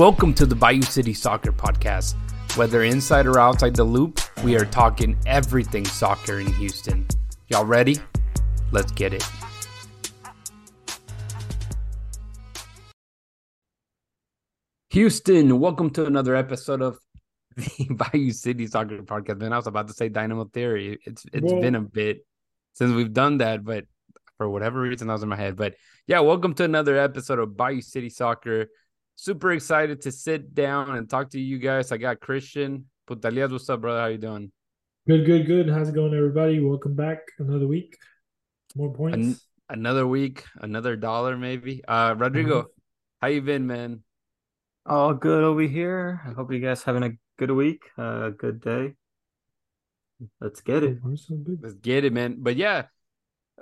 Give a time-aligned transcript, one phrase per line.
[0.00, 2.14] Welcome to the Bayou City Soccer Podcast.
[2.56, 7.06] Whether inside or outside the loop, we are talking everything soccer in Houston.
[7.48, 7.98] Y'all ready?
[8.72, 9.22] Let's get it.
[14.88, 16.98] Houston, welcome to another episode of
[17.56, 19.38] the Bayou City Soccer Podcast.
[19.40, 20.98] Man, I was about to say Dynamo Theory.
[21.04, 22.24] It's it's Well- been a bit
[22.72, 23.84] since we've done that, but
[24.38, 25.56] for whatever reason, that was in my head.
[25.56, 25.74] But
[26.06, 28.68] yeah, welcome to another episode of Bayou City Soccer.
[29.20, 31.92] Super excited to sit down and talk to you guys.
[31.92, 32.86] I got Christian.
[33.06, 34.00] Putallaz, what's up, brother?
[34.00, 34.50] How you doing?
[35.06, 35.68] Good, good, good.
[35.68, 36.58] How's it going, everybody?
[36.58, 37.18] Welcome back.
[37.38, 37.98] Another week.
[38.74, 39.18] More points.
[39.68, 41.84] An- Another week, another dollar, maybe.
[41.86, 42.68] Uh, Rodrigo,
[43.20, 44.02] how you been, man?
[44.86, 46.22] All good over here.
[46.26, 48.94] I hope you guys having a good week, a good day.
[50.40, 50.98] Let's get it.
[51.16, 51.58] So good.
[51.62, 52.36] Let's get it, man.
[52.38, 52.84] But yeah,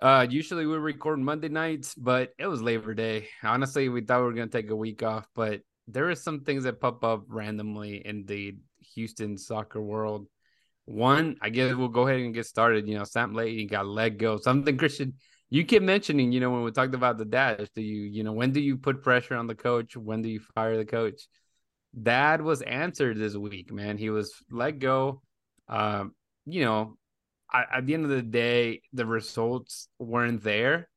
[0.01, 3.29] uh, usually we record Monday nights, but it was Labor Day.
[3.43, 6.65] Honestly, we thought we were gonna take a week off, but there are some things
[6.65, 8.57] that pop up randomly in the
[8.95, 10.27] Houston soccer world.
[10.85, 12.89] One, I guess we'll go ahead and get started.
[12.89, 14.39] You know, Sam Laity got let go.
[14.39, 15.15] Something Christian,
[15.51, 16.33] you keep mentioning.
[16.33, 18.77] You know, when we talked about the dash, do you, you know, when do you
[18.77, 19.97] put pressure on the coach?
[19.97, 21.23] When do you fire the coach?
[21.95, 23.99] That was answered this week, man.
[23.99, 25.23] He was let go.
[25.69, 26.15] Um,
[26.47, 26.97] you know,
[27.51, 30.89] I, at the end of the day, the results weren't there.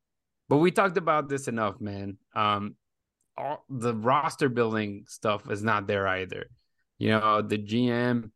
[0.49, 2.17] But we talked about this enough, man.
[2.35, 2.75] Um,
[3.37, 6.47] all the roster building stuff is not there either.
[6.97, 8.31] You know, the GM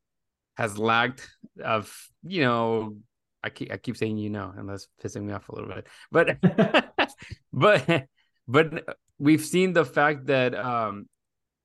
[0.57, 1.29] has lacked
[1.63, 2.97] of, you know,
[3.43, 5.87] I keep I keep saying you know, and that's pissing me off a little bit.
[6.11, 6.37] But
[7.53, 8.07] but
[8.47, 11.07] but we've seen the fact that um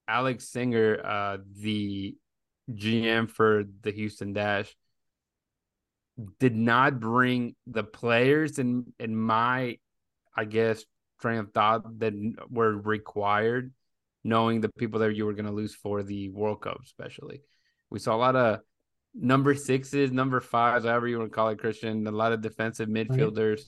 [0.07, 2.17] Alex Singer, uh the
[2.70, 4.75] GM for the Houston Dash,
[6.39, 9.79] did not bring the players in in my
[10.37, 10.85] I guess
[11.21, 12.15] train of thought that
[12.51, 13.73] were required,
[14.25, 17.42] knowing the people that you were going to lose for the World Cup, especially.
[17.91, 18.61] We saw a lot of
[19.14, 22.07] number sixes, number fives, however you want to call it, Christian.
[22.07, 23.63] A lot of defensive midfielders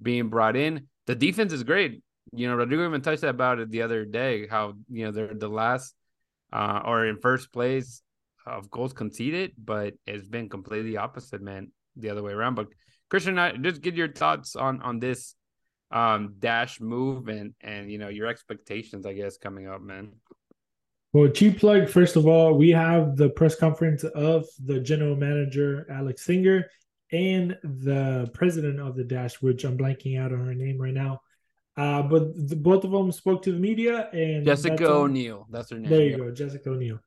[0.00, 0.88] being brought in.
[1.06, 2.02] The defense is great.
[2.32, 4.46] You know, Rodrigo even touched that about it the other day.
[4.46, 5.94] How you know they're the last
[6.52, 8.02] uh, or in first place
[8.46, 12.54] of goals conceded, but it's been completely opposite, man, the other way around.
[12.54, 12.68] But
[13.08, 15.34] Christian, I, just get your thoughts on on this
[15.90, 20.12] um dash move and and you know your expectations, I guess, coming up, man.
[21.12, 21.88] Well, cheap plug.
[21.88, 26.66] First of all, we have the press conference of the general manager, Alex Singer,
[27.12, 31.20] and the president of the Dash, which I'm blanking out on her name right now.
[31.76, 35.78] Uh, but the, both of them spoke to the media and Jessica O'Neill, that's her
[35.78, 35.90] name.
[35.90, 36.16] There you yeah.
[36.16, 36.98] go, Jessica O'Neill.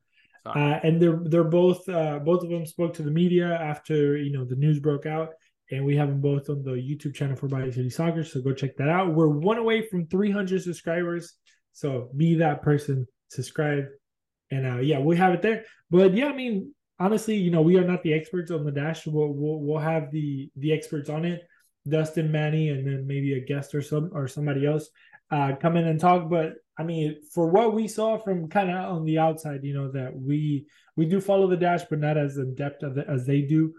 [0.45, 4.31] Uh, and they're they're both uh, both of them spoke to the media after you
[4.31, 5.29] know the news broke out,
[5.71, 8.23] and we have them both on the YouTube channel for Bayou City Soccer.
[8.23, 9.13] So go check that out.
[9.13, 11.33] We're one away from 300 subscribers,
[11.73, 13.07] so be that person.
[13.29, 13.85] Subscribe,
[14.51, 15.65] and uh, yeah, we have it there.
[15.89, 19.05] But yeah, I mean, honestly, you know, we are not the experts on the dash.
[19.05, 21.45] We'll we'll, we'll have the the experts on it,
[21.87, 24.89] Dustin, Manny, and then maybe a guest or some or somebody else
[25.31, 26.29] uh, come in and talk.
[26.29, 29.91] But I mean, for what we saw from kind of on the outside, you know,
[29.91, 33.41] that we we do follow the dash, but not as in depth it as they
[33.41, 33.73] do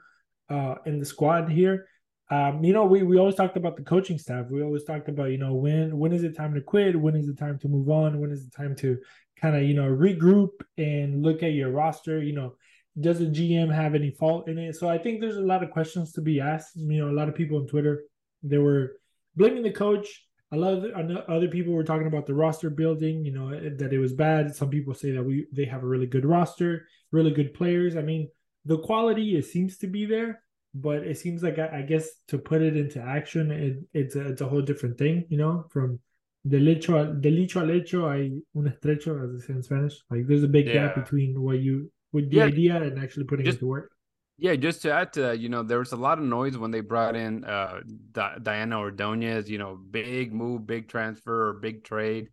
[0.51, 1.87] uh, in the squad here.
[2.31, 4.47] Um, you know, we we always talked about the coaching staff.
[4.51, 7.01] We always talked about, you know, when when is it time to quit?
[7.01, 8.21] When is it time to move on?
[8.21, 8.99] When is it time to
[9.41, 12.23] kind of you know regroup and look at your roster?
[12.23, 12.55] You know,
[13.01, 14.77] does the GM have any fault in it?
[14.77, 16.77] So I think there's a lot of questions to be asked.
[16.77, 18.03] You know, a lot of people on Twitter
[18.43, 19.01] they were
[19.37, 20.27] blaming the coach.
[20.51, 23.25] A lot of the- other people were talking about the roster building.
[23.25, 24.55] You know eh, that it was bad.
[24.55, 27.97] Some people say that we they have a really good roster, really good players.
[27.97, 28.29] I mean,
[28.65, 30.43] the quality it seems to be there,
[30.75, 34.29] but it seems like I, I guess to put it into action, it, it's a,
[34.31, 35.25] it's a whole different thing.
[35.29, 35.99] You know, from
[36.45, 39.97] the lecho the lecho al hecho, hay un estrecho, as they say in Spanish.
[40.11, 42.45] Like there's a big gap between what you with the Yeah.
[42.45, 43.91] idea and actually putting Just- it to work.
[44.41, 46.71] Yeah, just to add to that, you know, there was a lot of noise when
[46.71, 47.81] they brought in uh
[48.13, 52.29] Di- Diana Ordonez, you know, big move, big transfer or big trade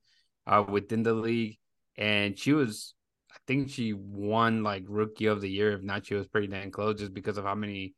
[0.45, 1.57] uh within the league.
[1.97, 2.93] And she was
[3.31, 6.71] I think she won like rookie of the year, if not she was pretty damn
[6.71, 7.95] close just because of how many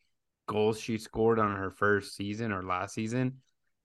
[0.48, 3.42] goals she scored on her first season or last season.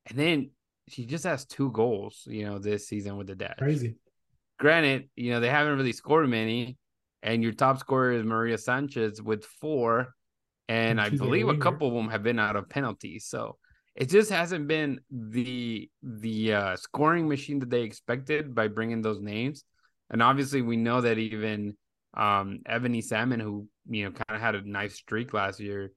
[0.07, 0.51] And then
[0.89, 3.97] she just has two goals, you know, this season with the Dash Crazy.
[4.59, 6.79] granted, you know, they haven't really scored many,
[7.23, 10.15] and your top scorer is Maria Sanchez with four,
[10.69, 13.27] and And I believe a couple of them have been out of penalties.
[13.27, 13.57] So
[13.95, 19.21] it just hasn't been the the uh, scoring machine that they expected by bringing those
[19.21, 19.65] names.
[20.11, 21.77] And obviously, we know that even
[22.15, 25.93] um, Ebony Salmon, who you know kind of had a nice streak last year,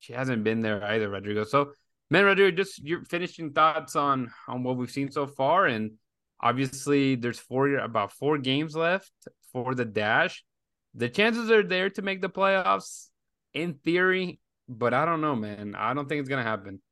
[0.00, 1.44] she hasn't been there either, Rodrigo.
[1.44, 1.72] So,
[2.10, 5.92] man, Rodrigo, just your finishing thoughts on on what we've seen so far, and
[6.40, 9.12] Obviously, there's four about four games left
[9.52, 10.44] for the dash.
[10.98, 13.06] The chances are there to make the playoffs
[13.54, 15.76] in theory, but I don't know, man.
[15.76, 16.82] I don't think it's gonna happen.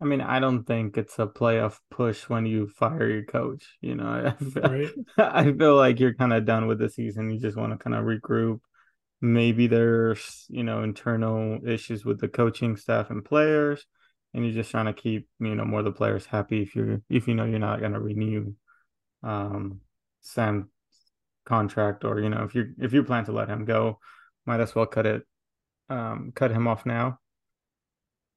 [0.00, 3.76] I mean, I don't think it's a playoff push when you fire your coach.
[3.80, 4.88] You know, I feel, right.
[5.18, 7.32] I feel like you're kind of done with the season.
[7.32, 8.60] You just want to kind of regroup.
[9.20, 13.84] Maybe there's, you know, internal issues with the coaching staff and players,
[14.32, 17.02] and you're just trying to keep, you know, more of the players happy if you're
[17.10, 18.54] if you know you're not going to renew
[19.24, 19.80] um
[20.20, 20.70] Sam
[21.54, 23.98] contract or you know if you if you plan to let him go,
[24.46, 25.22] might as well cut it
[25.88, 27.18] um cut him off now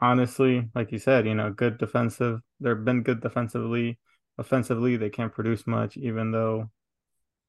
[0.03, 2.41] honestly, like you said, you know, good defensive.
[2.59, 3.99] They've been good defensively.
[4.37, 6.69] Offensively, they can't produce much, even though,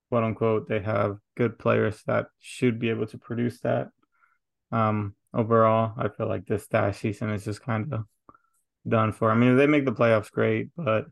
[0.08, 3.88] quote unquote, they have good players that should be able to produce that.
[4.70, 8.04] Um, overall, I feel like this dash season is just kind of
[8.86, 9.32] done for.
[9.32, 11.06] I mean, they make the playoffs great, but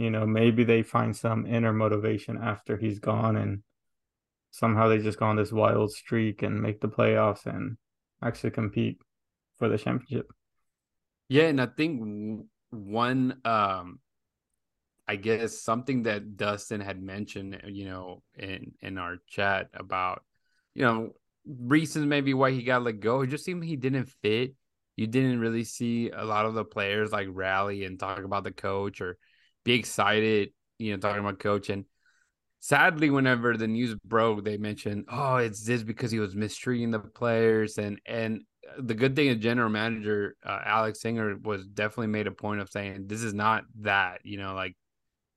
[0.00, 3.62] you know, maybe they find some inner motivation after he's gone and
[4.50, 7.76] somehow they just go on this wild streak and make the playoffs and
[8.22, 8.98] actually compete
[9.58, 10.32] for the championship.
[11.28, 14.00] Yeah, and I think one um
[15.06, 20.24] I guess something that Dustin had mentioned, you know, in in our chat about,
[20.72, 21.10] you know,
[21.44, 23.20] reasons maybe why he got let go.
[23.20, 24.54] It just seemed he didn't fit.
[24.96, 28.50] You didn't really see a lot of the players like rally and talk about the
[28.50, 29.18] coach or
[29.70, 31.70] be excited, you know, talking about coach.
[31.70, 31.84] And
[32.58, 37.00] sadly, whenever the news broke, they mentioned, "Oh, it's this because he was mistreating the
[37.00, 38.42] players," and and
[38.78, 42.68] the good thing is general manager uh, Alex Singer was definitely made a point of
[42.68, 44.76] saying this is not that you know like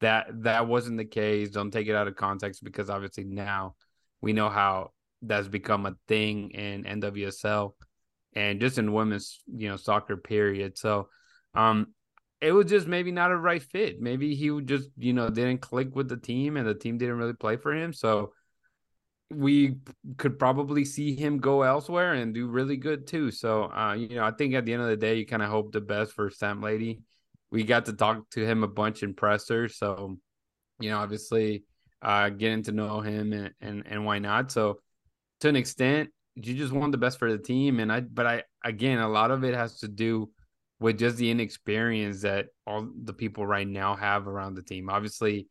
[0.02, 1.50] that that wasn't the case.
[1.50, 3.76] Don't take it out of context because obviously now
[4.22, 4.92] we know how
[5.22, 7.76] that's become a thing in NWSL
[8.36, 10.78] and just in women's you know soccer period.
[10.78, 11.10] So
[11.54, 11.94] um
[12.44, 14.02] it was just maybe not a right fit.
[14.02, 17.18] Maybe he would just you know didn't click with the team and the team didn't
[17.18, 17.94] really play for him.
[17.94, 18.34] So
[19.32, 19.78] we
[20.18, 23.32] could probably see him go elsewhere and do really good too.
[23.32, 25.50] So, uh, you know, I think at the end of the day, you kind of
[25.50, 27.00] hope the best for Sam Laity.
[27.50, 30.18] We got to talk to him a bunch in presser, so
[30.80, 31.64] you know, obviously,
[32.02, 34.52] uh, getting to know him and and and why not?
[34.52, 34.80] So,
[35.40, 38.02] to an extent, you just want the best for the team, and I.
[38.02, 40.30] But I again, a lot of it has to do
[40.84, 44.90] with just the inexperience that all the people right now have around the team.
[44.90, 45.48] Obviously,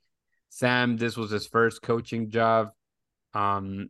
[0.50, 2.69] Sam, this was his first coaching job
[3.32, 3.88] um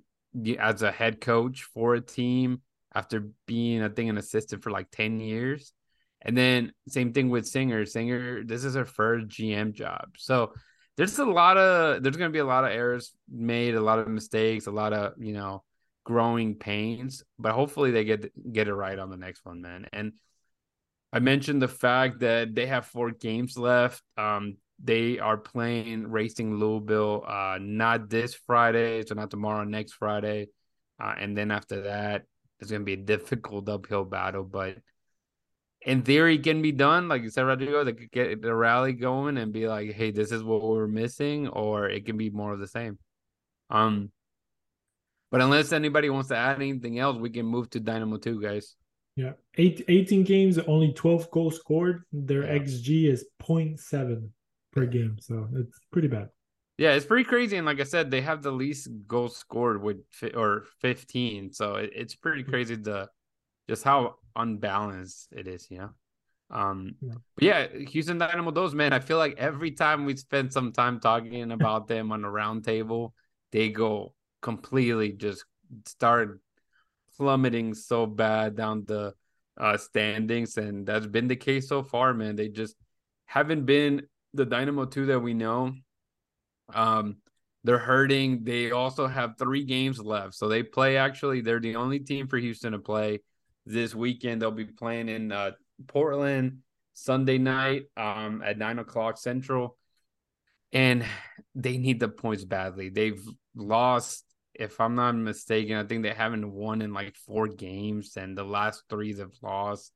[0.61, 2.63] as a head coach for a team
[2.95, 5.73] after being I think an assistant for like 10 years.
[6.21, 7.87] And then same thing with Singer.
[7.87, 10.11] Singer, this is her first GM job.
[10.19, 10.53] So
[10.97, 14.07] there's a lot of there's gonna be a lot of errors made, a lot of
[14.07, 15.65] mistakes, a lot of, you know,
[16.05, 19.87] growing pains, but hopefully they get get it right on the next one, man.
[19.93, 20.13] And
[21.13, 24.03] I mentioned the fact that they have four games left.
[24.17, 30.49] Um, they are playing Racing Louisville uh, not this Friday, so not tomorrow, next Friday.
[31.01, 32.25] Uh, and then after that,
[32.61, 34.45] it's going to be a difficult uphill battle.
[34.45, 34.79] But
[35.83, 37.09] in theory, it can be done.
[37.09, 40.33] Like you said, Rodrigo, they could get the rally going and be like, hey, this
[40.33, 42.99] is what we're missing, or it can be more of the same.
[43.71, 44.11] Um,
[45.31, 48.77] But unless anybody wants to add anything else, we can move to Dynamo 2, guys.
[49.17, 49.33] Yeah.
[49.57, 52.05] Eight, 18 games, only 12 goals scored.
[52.13, 52.63] Their yeah.
[52.63, 54.29] XG is 0.7
[54.73, 55.17] per game.
[55.21, 56.29] So it's pretty bad.
[56.79, 57.59] Yeah, it's pretty crazy.
[57.59, 59.99] And like I said, they have the least goals scored with
[60.35, 61.53] or 15.
[61.53, 63.09] So it, it's pretty crazy the
[63.69, 65.91] just how unbalanced it is, you know.
[66.51, 67.15] Um, yeah.
[67.35, 71.01] but yeah, Houston Dynamo, those man, I feel like every time we spend some time
[71.01, 73.15] talking about them on the round table,
[73.53, 75.45] they go completely just
[75.87, 76.41] start
[77.23, 79.15] plummeting so bad down the
[79.57, 82.35] uh, standings, and that's been the case so far, man.
[82.35, 82.75] They just
[83.27, 84.03] haven't been
[84.35, 85.73] the Dynamo 2 that we know.
[86.75, 87.19] Um,
[87.63, 88.43] they're hurting.
[88.43, 90.35] They also have three games left.
[90.35, 93.21] So they play actually, they're the only team for Houston to play
[93.67, 94.43] this weekend.
[94.43, 95.53] They'll be playing in uh,
[95.87, 96.59] Portland
[96.95, 99.79] Sunday night um, at nine o'clock Central.
[100.73, 101.05] And
[101.55, 102.89] they need the points badly.
[102.89, 103.23] They've
[103.55, 108.37] lost, if I'm not mistaken, I think they haven't won in like four games, and
[108.37, 109.93] the last three they've lost,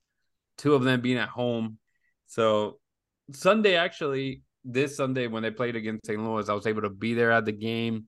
[0.58, 1.78] two of them being at home.
[2.26, 2.78] So
[3.32, 6.22] Sunday actually, this Sunday when they played against St.
[6.22, 8.06] Louis, I was able to be there at the game.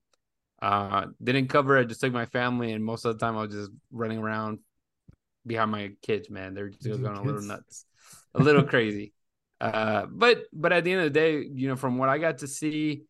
[0.61, 3.55] Uh, didn't cover it, just took my family, and most of the time I was
[3.55, 4.59] just running around
[5.47, 6.31] behind my kids.
[6.31, 7.85] Man, they're just going a little nuts,
[8.35, 9.13] a little crazy.
[9.61, 12.39] Uh, but but at the end of the day, you know, from what I got
[12.39, 13.08] to see,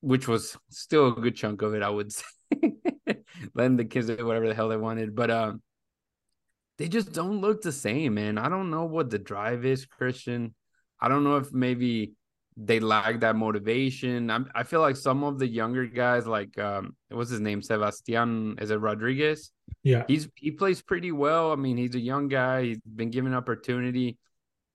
[0.00, 2.24] which was still a good chunk of it, I would say,
[3.54, 5.14] letting the kids do whatever the hell they wanted.
[5.14, 5.62] But um,
[6.78, 8.38] they just don't look the same, man.
[8.38, 10.54] I don't know what the drive is, Christian.
[11.00, 12.12] I don't know if maybe
[12.56, 14.30] they lack that motivation.
[14.30, 18.58] I'm, I feel like some of the younger guys, like um, what's his name, Sebastian,
[18.60, 19.50] is it Rodriguez?
[19.82, 21.52] Yeah, he's he plays pretty well.
[21.52, 22.64] I mean, he's a young guy.
[22.64, 24.18] He's been given opportunity,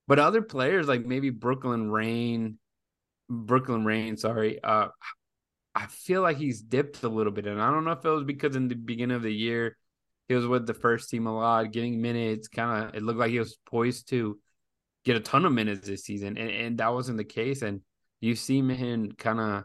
[0.07, 2.57] but other players like maybe Brooklyn Rain,
[3.29, 4.63] Brooklyn Rain, sorry.
[4.63, 4.87] Uh,
[5.73, 8.23] I feel like he's dipped a little bit, and I don't know if it was
[8.23, 9.77] because in the beginning of the year
[10.27, 12.47] he was with the first team a lot, getting minutes.
[12.47, 14.39] Kind of, it looked like he was poised to
[15.03, 17.61] get a ton of minutes this season, and, and that wasn't the case.
[17.61, 17.81] And
[18.21, 19.63] you see him kind of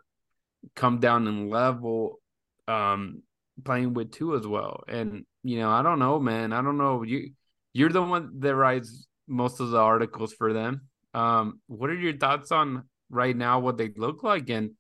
[0.75, 2.21] come down in level,
[2.69, 3.23] um,
[3.65, 4.83] playing with two as well.
[4.89, 6.53] And you know, I don't know, man.
[6.53, 7.03] I don't know.
[7.03, 7.31] You
[7.73, 10.89] you're the one that writes most of the articles for them.
[11.15, 14.49] Um, what are your thoughts on right now what they look like?
[14.49, 14.71] And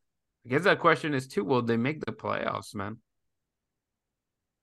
[0.46, 2.98] I guess that question is too, will they make the playoffs, man?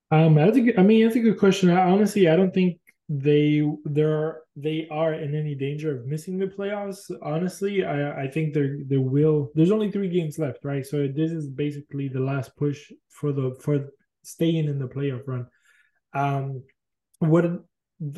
[0.09, 1.69] Um, that's a good, I mean, that's a good question.
[1.69, 6.37] I, honestly, I don't think they there are they are in any danger of missing
[6.37, 7.09] the playoffs.
[7.21, 9.51] Honestly, I I think they're they will.
[9.55, 10.85] There's only three games left, right?
[10.85, 13.89] So this is basically the last push for the for
[14.23, 15.47] staying in the playoff run.
[16.13, 16.63] Um,
[17.19, 17.45] what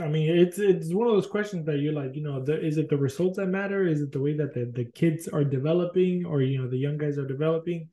[0.01, 2.77] I mean, it's it's one of those questions that you're like, you know, the, is
[2.77, 3.87] it the results that matter?
[3.87, 6.97] Is it the way that the, the kids are developing, or you know, the young
[6.97, 7.89] guys are developing?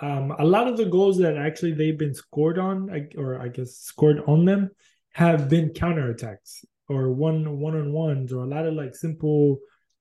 [0.00, 3.76] Um, a lot of the goals that actually they've been scored on, or I guess
[3.76, 4.70] scored on them,
[5.12, 9.58] have been counterattacks or one one on ones or a lot of like simple,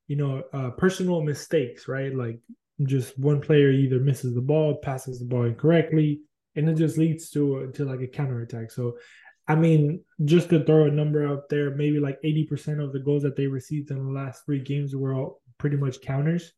[0.07, 2.15] you know, uh, personal mistakes, right?
[2.15, 2.39] Like
[2.83, 6.21] just one player either misses the ball, passes the ball incorrectly,
[6.55, 8.71] and it just leads to to like a counterattack.
[8.71, 8.97] So,
[9.49, 12.99] I mean, just to throw a number out there, maybe like eighty percent of the
[12.99, 16.53] goals that they received in the last three games were all pretty much counters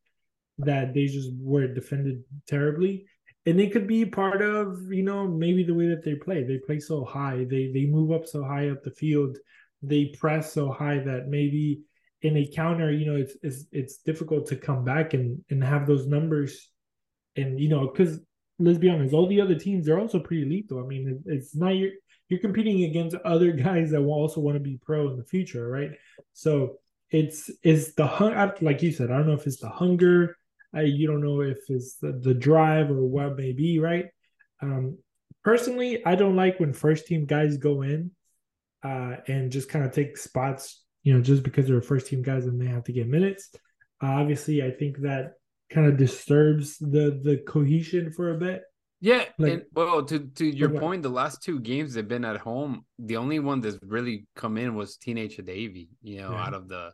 [0.58, 3.06] that they just were defended terribly.
[3.46, 6.44] And it could be part of you know maybe the way that they play.
[6.44, 7.46] They play so high.
[7.50, 9.38] They they move up so high up the field.
[9.82, 11.82] They press so high that maybe
[12.24, 15.88] in a counter you know it's it's, it's difficult to come back and and have
[15.88, 16.70] those numbers.
[17.38, 18.20] And you know because
[18.60, 20.84] let's be honest all the other teams are also pretty lethal.
[20.84, 21.92] I mean it's not your
[22.32, 25.68] you're competing against other guys that will also want to be pro in the future
[25.68, 25.92] right
[26.34, 26.78] so
[27.10, 30.36] it's it's the hung like you said i don't know if it's the hunger
[30.74, 34.06] I, you don't know if it's the, the drive or what may be, right?
[34.62, 34.98] Um,
[35.44, 38.12] personally, I don't like when first team guys go in
[38.84, 42.46] uh, and just kind of take spots, you know, just because they're first team guys
[42.46, 43.50] and they have to get minutes.
[44.02, 45.34] Uh, obviously, I think that
[45.70, 48.64] kind of disturbs the the cohesion for a bit.
[49.04, 52.38] Yeah, like, and well, to to your point, the last two games they've been at
[52.38, 52.86] home.
[53.00, 56.44] The only one that's really come in was Teenage Hadebe, you know, yeah.
[56.44, 56.92] out of the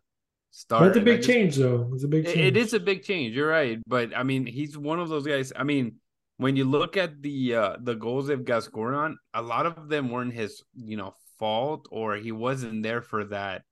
[0.52, 0.86] start.
[0.86, 1.92] That's a big just, change, though.
[1.94, 2.38] It's a big change.
[2.38, 3.36] It is a big change.
[3.36, 5.52] You're right, but I mean, he's one of those guys.
[5.54, 5.96] I mean,
[6.38, 9.90] when you look at the uh the goals they've got scored on, a lot of
[9.90, 13.64] them weren't his, you know, fault or he wasn't there for that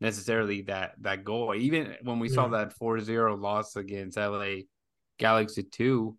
[0.00, 1.54] necessarily that that goal.
[1.54, 2.34] Even when we yeah.
[2.34, 4.62] saw that 4-0 loss against LA
[5.18, 6.16] Galaxy 2,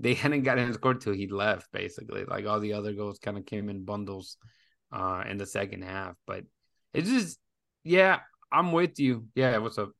[0.00, 2.24] they hadn't gotten scored till he left basically.
[2.24, 4.36] Like all the other goals kind of came in bundles
[4.92, 6.44] uh in the second half, but
[6.94, 7.38] it's just
[7.84, 8.20] yeah,
[8.52, 9.26] I'm with you.
[9.34, 9.92] Yeah, what's up?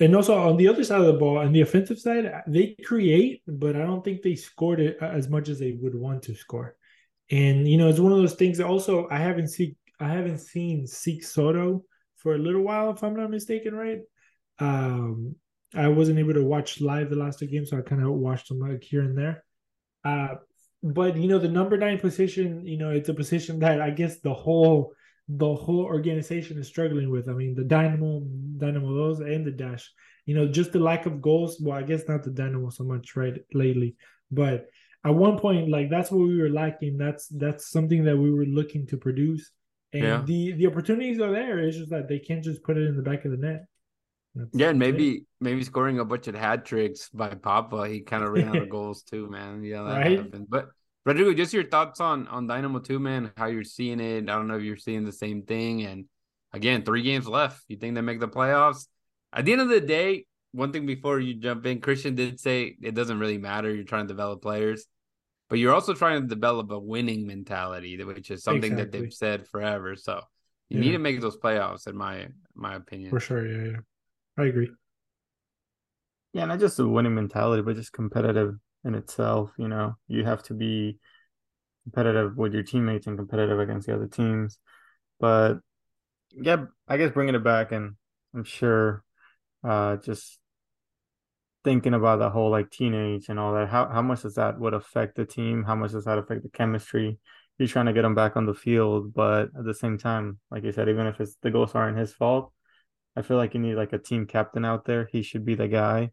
[0.00, 3.42] And also on the other side of the ball, on the offensive side, they create,
[3.46, 6.76] but I don't think they scored it as much as they would want to score.
[7.30, 8.58] And you know, it's one of those things.
[8.58, 11.84] That also, I haven't seen I haven't seen Seek Soto
[12.16, 14.00] for a little while, if I'm not mistaken, right?
[14.58, 15.36] Um,
[15.74, 18.48] I wasn't able to watch live the last two games, so I kind of watched
[18.48, 19.44] them like here and there.
[20.04, 20.34] Uh,
[20.82, 24.20] but you know, the number nine position, you know, it's a position that I guess
[24.20, 24.92] the whole
[25.28, 27.28] the whole organization is struggling with.
[27.28, 28.20] I mean, the Dynamo,
[28.58, 29.90] Dynamo those and the Dash.
[30.26, 31.58] You know, just the lack of goals.
[31.60, 33.96] Well, I guess not the Dynamo so much right lately,
[34.30, 34.66] but
[35.04, 36.96] at one point, like that's what we were lacking.
[36.96, 39.50] That's that's something that we were looking to produce,
[39.92, 40.22] and yeah.
[40.24, 41.58] the the opportunities are there.
[41.58, 43.66] It's just that they can't just put it in the back of the net.
[44.34, 47.88] That's yeah, and maybe maybe scoring a bunch of hat tricks by Papa.
[47.88, 49.62] He kind of ran out of goals too, man.
[49.62, 50.18] Yeah, that right?
[50.18, 50.46] happened.
[50.48, 50.68] But
[51.04, 53.32] Rodrigo, just your thoughts on on Dynamo two, man.
[53.36, 54.30] How you're seeing it?
[54.30, 55.82] I don't know if you're seeing the same thing.
[55.82, 56.06] And
[56.52, 57.62] again, three games left.
[57.68, 58.86] You think they make the playoffs?
[59.34, 62.76] At the end of the day, one thing before you jump in, Christian did say
[62.82, 63.74] it doesn't really matter.
[63.74, 64.86] You're trying to develop players,
[65.50, 68.84] but you're also trying to develop a winning mentality, which is something exactly.
[68.84, 69.96] that they've said forever.
[69.96, 70.22] So
[70.68, 70.84] you yeah.
[70.84, 73.10] need to make those playoffs, in my my opinion.
[73.10, 73.78] For sure, yeah, yeah,
[74.36, 74.70] I agree.
[76.32, 79.52] Yeah, not just a winning mentality, but just competitive in itself.
[79.58, 80.98] You know, you have to be
[81.84, 84.58] competitive with your teammates and competitive against the other teams.
[85.20, 85.60] But
[86.32, 87.96] yeah, I guess bringing it back, and
[88.34, 89.04] I'm sure
[89.64, 90.38] uh, just
[91.64, 93.68] thinking about the whole like teenage and all that.
[93.68, 95.62] How how much does that would affect the team?
[95.64, 97.18] How much does that affect the chemistry?
[97.58, 100.64] You're trying to get them back on the field, but at the same time, like
[100.64, 102.52] you said, even if it's the goals aren't his fault,
[103.16, 105.08] I feel like you need like a team captain out there.
[105.12, 106.10] He should be the guy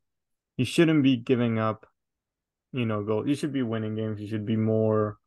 [0.60, 1.88] you shouldn't be giving up,
[2.74, 3.26] you know, goal.
[3.26, 4.20] You should be winning games.
[4.20, 5.18] You should be more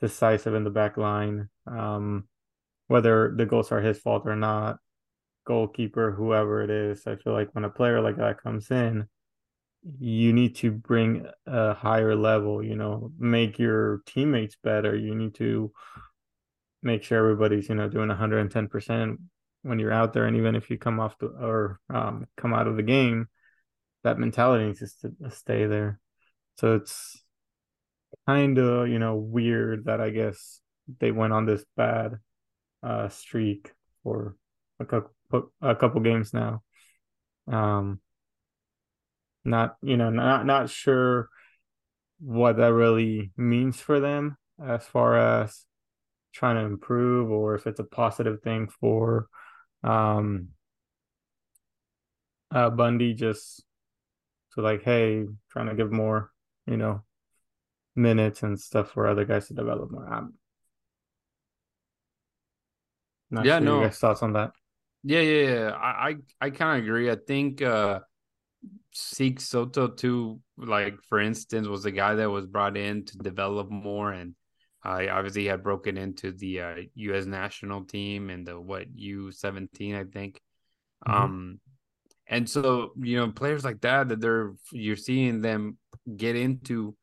[0.00, 1.50] decisive in the back line.
[1.66, 2.28] Um,
[2.86, 4.78] whether the goals are his fault or not,
[5.46, 7.06] goalkeeper, whoever it is.
[7.06, 9.06] I feel like when a player like that comes in,
[9.98, 14.96] you need to bring a higher level, you know, make your teammates better.
[14.96, 15.72] You need to
[16.82, 19.18] make sure everybody's, you know, doing 110%
[19.62, 20.26] when you're out there.
[20.26, 23.28] And even if you come off the or um, come out of the game,
[24.04, 26.00] that mentality needs to stay there.
[26.56, 27.22] So it's
[28.26, 30.60] kind of, you know, weird that I guess
[30.98, 32.18] they went on this bad
[32.82, 34.36] uh, streak for
[34.78, 36.62] a couple a couple games now.
[37.46, 38.00] Um,
[39.44, 41.28] not you know not not sure
[42.20, 45.64] what that really means for them as far as
[46.32, 49.26] trying to improve or if it's a positive thing for
[49.82, 50.48] um
[52.54, 53.64] uh Bundy just
[54.54, 56.30] to like hey trying to give more
[56.66, 57.02] you know
[57.96, 60.34] minutes and stuff for other guys to develop more I'm
[63.30, 63.80] not yeah, sure no.
[63.80, 64.52] guys thoughts on that
[65.02, 65.70] yeah, yeah, yeah.
[65.70, 67.10] I I, I kind of agree.
[67.10, 68.00] I think uh
[68.92, 73.70] Seek Soto too, like for instance, was the guy that was brought in to develop
[73.70, 74.34] more, and
[74.84, 77.26] uh, obviously had broken into the uh, U.S.
[77.26, 80.40] national team and the what U seventeen, I think.
[81.06, 81.22] Mm-hmm.
[81.22, 81.60] Um,
[82.26, 85.76] and so you know, players like that that they're you're seeing them
[86.16, 86.96] get into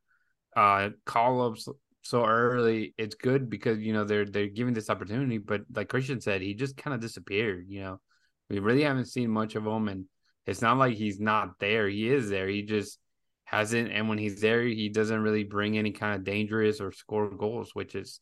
[0.55, 1.67] uh call ups
[2.07, 5.37] so early, it's good because you know they're they're giving this opportunity.
[5.37, 7.65] But like Christian said, he just kind of disappeared.
[7.67, 7.99] You know,
[8.49, 10.05] we really haven't seen much of him, and
[10.45, 11.89] it's not like he's not there.
[11.89, 12.47] He is there.
[12.47, 12.97] He just
[13.47, 13.91] hasn't.
[13.91, 17.73] And when he's there, he doesn't really bring any kind of dangerous or score goals,
[17.73, 18.19] which is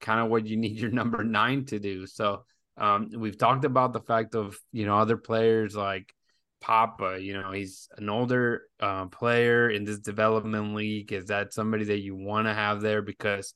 [0.00, 2.06] kind of what you need your number nine to do.
[2.06, 2.44] So
[2.76, 6.14] um, we've talked about the fact of you know other players like
[6.60, 11.12] Papa, you know, he's an older uh, player in this development league.
[11.12, 13.02] Is that somebody that you want to have there?
[13.02, 13.54] Because,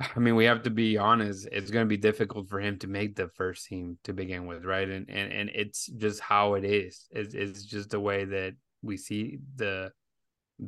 [0.00, 1.48] I mean, we have to be honest.
[1.50, 4.64] It's going to be difficult for him to make the first team to begin with,
[4.64, 4.88] right?
[4.88, 7.06] And and and it's just how it is.
[7.10, 9.92] It's, it's just the way that we see the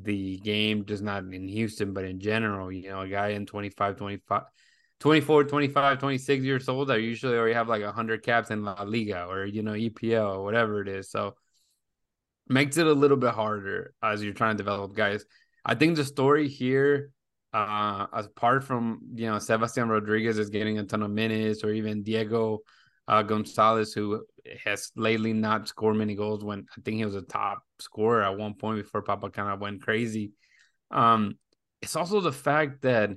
[0.03, 2.73] the game, just not in Houston, but in general.
[2.73, 4.43] You know, a guy in 25, 25
[5.01, 9.27] 24, 25, 26 years old I usually already have like 100 caps in La Liga
[9.27, 11.11] or, you know, EPL or whatever it is.
[11.11, 11.35] So
[12.49, 15.25] makes it a little bit harder as you're trying to develop guys.
[15.65, 17.11] I think the story here,
[17.53, 22.03] uh, apart from, you know, Sebastian Rodriguez is getting a ton of minutes or even
[22.03, 22.61] Diego
[23.09, 24.25] uh, Gonzalez, who
[24.65, 28.37] has lately not scored many goals when I think he was a top scorer at
[28.37, 30.33] one point before Papa kind of went crazy.
[30.91, 31.39] Um,
[31.83, 33.11] it's also the fact that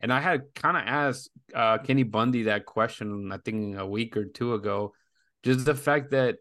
[0.00, 4.16] and I had kind of asked uh, Kenny Bundy that question, I think a week
[4.16, 4.92] or two ago.
[5.42, 6.36] Just the fact that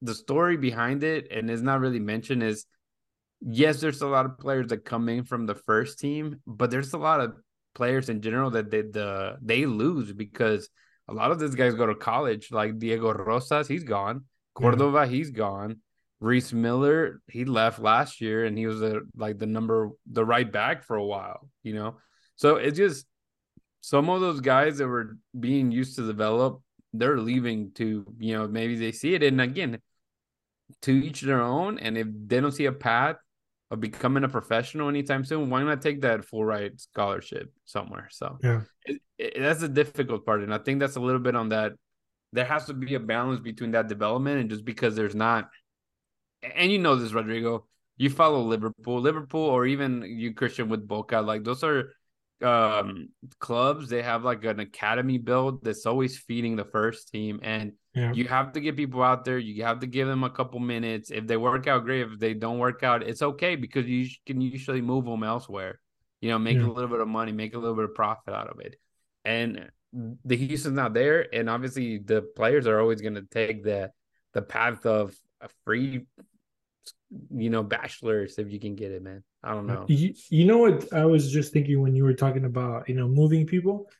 [0.00, 2.66] the story behind it, and it's not really mentioned, is
[3.40, 6.92] yes, there's a lot of players that come in from the first team, but there's
[6.92, 7.34] a lot of
[7.74, 10.68] players in general that they the they lose because
[11.08, 12.50] a lot of these guys go to college.
[12.50, 14.24] Like Diego Rosas, he's gone.
[14.54, 15.80] Cordova, he's gone.
[16.20, 18.80] Reese Miller, he left last year, and he was
[19.16, 21.48] like the number the right back for a while.
[21.62, 21.96] You know,
[22.36, 23.06] so it's just
[23.80, 26.62] some of those guys that were being used to develop,
[26.92, 29.22] they're leaving to, you know, maybe they see it.
[29.22, 29.80] And again,
[30.82, 31.78] to each their own.
[31.78, 33.16] And if they don't see a path
[33.72, 38.06] of becoming a professional anytime soon, why not take that full ride scholarship somewhere?
[38.10, 40.42] So yeah, it, it, that's the difficult part.
[40.42, 41.72] And I think that's a little bit on that.
[42.34, 45.48] There has to be a balance between that development and just because there's not,
[46.42, 51.20] and you know this, Rodrigo, you follow Liverpool, Liverpool, or even you Christian with Boca,
[51.20, 51.94] like those are
[52.42, 53.08] um
[53.38, 58.12] clubs they have like an academy build that's always feeding the first team and yeah.
[58.12, 61.10] you have to get people out there you have to give them a couple minutes
[61.10, 64.40] if they work out great if they don't work out it's okay because you can
[64.40, 65.80] usually move them elsewhere
[66.20, 66.66] you know make yeah.
[66.66, 68.76] a little bit of money make a little bit of profit out of it
[69.24, 69.70] and
[70.24, 73.90] the houston's not there and obviously the players are always going to take the
[74.32, 76.06] the path of a free
[77.30, 79.86] you know bachelors if you can get it man I don't uh, know.
[79.88, 83.08] You, you know what I was just thinking when you were talking about you know
[83.08, 83.90] moving people.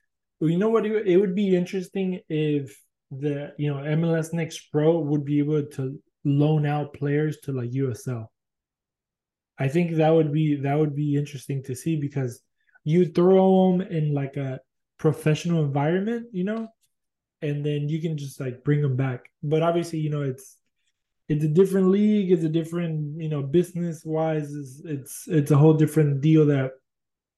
[0.40, 0.87] You know what?
[0.87, 2.76] It would be interesting if
[3.20, 7.70] the you know MLS Next Pro would be able to loan out players to like
[7.70, 8.27] USL.
[9.59, 12.42] I think that would be that would be interesting to see because
[12.85, 14.61] you throw them in like a
[14.98, 16.68] professional environment, you know,
[17.42, 19.31] and then you can just like bring them back.
[19.42, 20.57] But obviously, you know, it's
[21.29, 24.53] it's a different league it's a different you know business wise
[24.85, 26.72] it's, it's a whole different deal that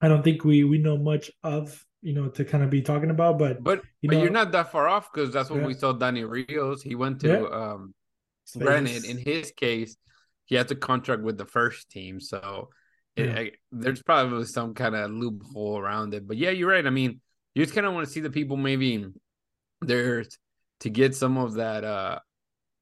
[0.00, 3.10] i don't think we we know much of you know to kind of be talking
[3.10, 5.66] about but but, you but know, you're not that far off because that's what yeah.
[5.66, 7.58] we saw danny rios he went to yeah.
[7.58, 7.94] um
[8.58, 9.96] granted in his case
[10.46, 12.68] he has a contract with the first team, so
[13.16, 13.24] yeah.
[13.24, 16.26] it, I, there's probably some kind of loophole around it.
[16.26, 16.86] But yeah, you're right.
[16.86, 17.20] I mean,
[17.54, 19.06] you just kind of want to see the people maybe
[19.80, 20.38] there's
[20.80, 22.18] to get some of that uh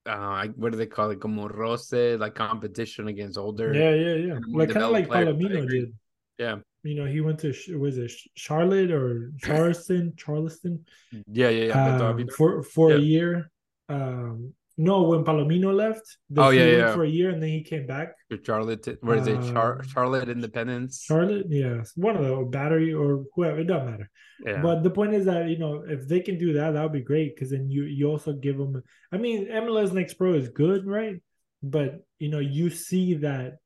[0.06, 4.38] uh what do they call it como roce like competition against older yeah yeah yeah
[4.48, 5.92] like kind of like palomino did
[6.38, 10.85] yeah you know he went to was it charlotte or charleston charleston
[11.27, 12.97] yeah yeah yeah um, for for yeah.
[12.97, 13.51] a year
[13.88, 17.87] um no, when Palomino left, oh yeah, yeah, for a year, and then he came
[17.87, 18.14] back
[18.45, 18.99] Charlotte.
[19.03, 19.40] Where is it?
[19.53, 21.05] Char- um, Charlotte Independence.
[21.05, 23.61] Charlotte, yeah, one of the battery or whoever.
[23.61, 24.11] It doesn't matter.
[24.45, 24.62] Yeah.
[24.62, 27.03] But the point is that you know if they can do that, that would be
[27.03, 28.83] great because then you you also give them.
[29.12, 31.23] I mean, MLS Next Pro is good, right?
[31.62, 33.59] But you know you see that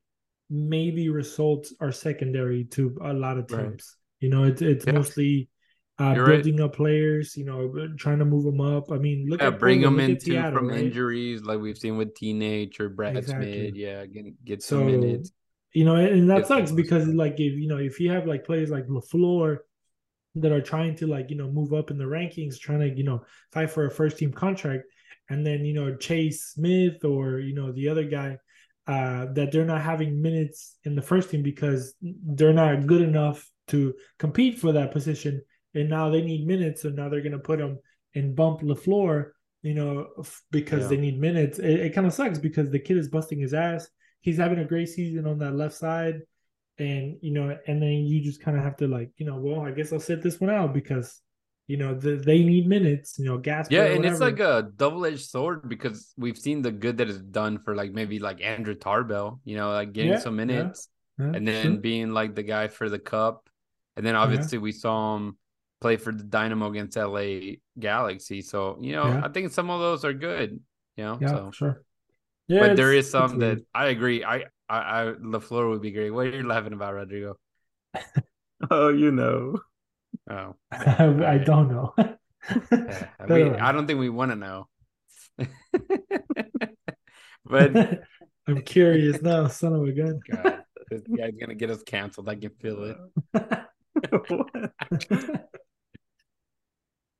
[0.50, 3.60] maybe results are secondary to a lot of teams.
[3.60, 3.80] Right.
[4.20, 4.92] You know, it's it's yeah.
[4.92, 5.50] mostly
[5.98, 6.64] uh, building right.
[6.64, 8.90] up players, you know, trying to move them up.
[8.92, 10.80] I mean, look yeah, at bring them into Seattle, from right?
[10.80, 13.70] injuries like we've seen with teenage or Brad exactly.
[13.70, 13.74] Smith.
[13.76, 15.32] Yeah, get, get some so, minutes.
[15.72, 18.70] You know, and that sucks because like if you know if you have like players
[18.70, 19.58] like LaFleur
[20.36, 23.04] that are trying to like you know move up in the rankings, trying to you
[23.04, 24.84] know fight for a first team contract,
[25.28, 28.38] and then you know Chase Smith or you know the other guy
[28.86, 33.48] uh, that they're not having minutes in the first team because they're not good enough
[33.68, 35.42] to compete for that position
[35.76, 37.78] and now they need minutes, so now they're going to put him
[38.14, 39.30] and bump LaFleur,
[39.62, 40.08] you know,
[40.50, 40.88] because yeah.
[40.88, 41.58] they need minutes.
[41.58, 43.86] It, it kind of sucks because the kid is busting his ass.
[44.22, 46.22] He's having a great season on that left side,
[46.78, 49.60] and you know, and then you just kind of have to like, you know, well,
[49.60, 51.20] I guess I'll sit this one out because
[51.66, 55.28] you know the, they need minutes you know gas yeah and it's like a double-edged
[55.28, 59.40] sword because we've seen the good that is done for like maybe like andrew tarbell
[59.44, 61.76] you know like getting yeah, some minutes yeah, yeah, and then sure.
[61.78, 63.48] being like the guy for the cup
[63.96, 65.36] and then obviously we saw him
[65.80, 68.42] play for the Dynamo against LA Galaxy.
[68.42, 69.22] So, you know, yeah.
[69.24, 70.60] I think some of those are good,
[70.96, 71.18] you know.
[71.20, 71.50] Yeah, so.
[71.52, 71.82] sure.
[72.48, 74.22] Yeah, but there is some that I agree.
[74.24, 76.10] I, I, I, LaFleur would be great.
[76.10, 77.36] What are you laughing about, Rodrigo?
[78.70, 79.58] oh, you know.
[80.30, 81.94] Oh, I don't know.
[81.98, 84.68] yeah, we, I don't think we want to know.
[87.44, 88.02] but
[88.46, 90.20] I'm curious now, son of a gun.
[90.30, 92.28] God, this guy's gonna get us canceled.
[92.28, 92.96] I can feel it.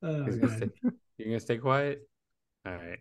[0.03, 0.69] Oh, gonna stay,
[1.19, 2.01] you're gonna stay quiet.
[2.65, 2.99] All right.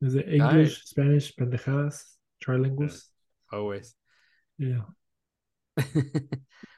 [0.00, 0.86] Is it English, right.
[0.86, 2.04] Spanish, pendejadas,
[2.42, 3.04] trilinguals?
[3.52, 3.94] Always.
[4.56, 4.82] Yeah.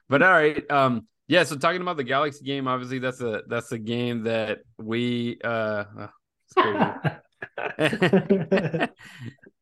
[0.08, 0.68] but all right.
[0.70, 1.06] Um.
[1.30, 1.44] Yeah.
[1.44, 5.84] So talking about the Galaxy game, obviously that's a that's a game that we uh.
[6.56, 6.94] Oh,
[7.78, 8.88] uh,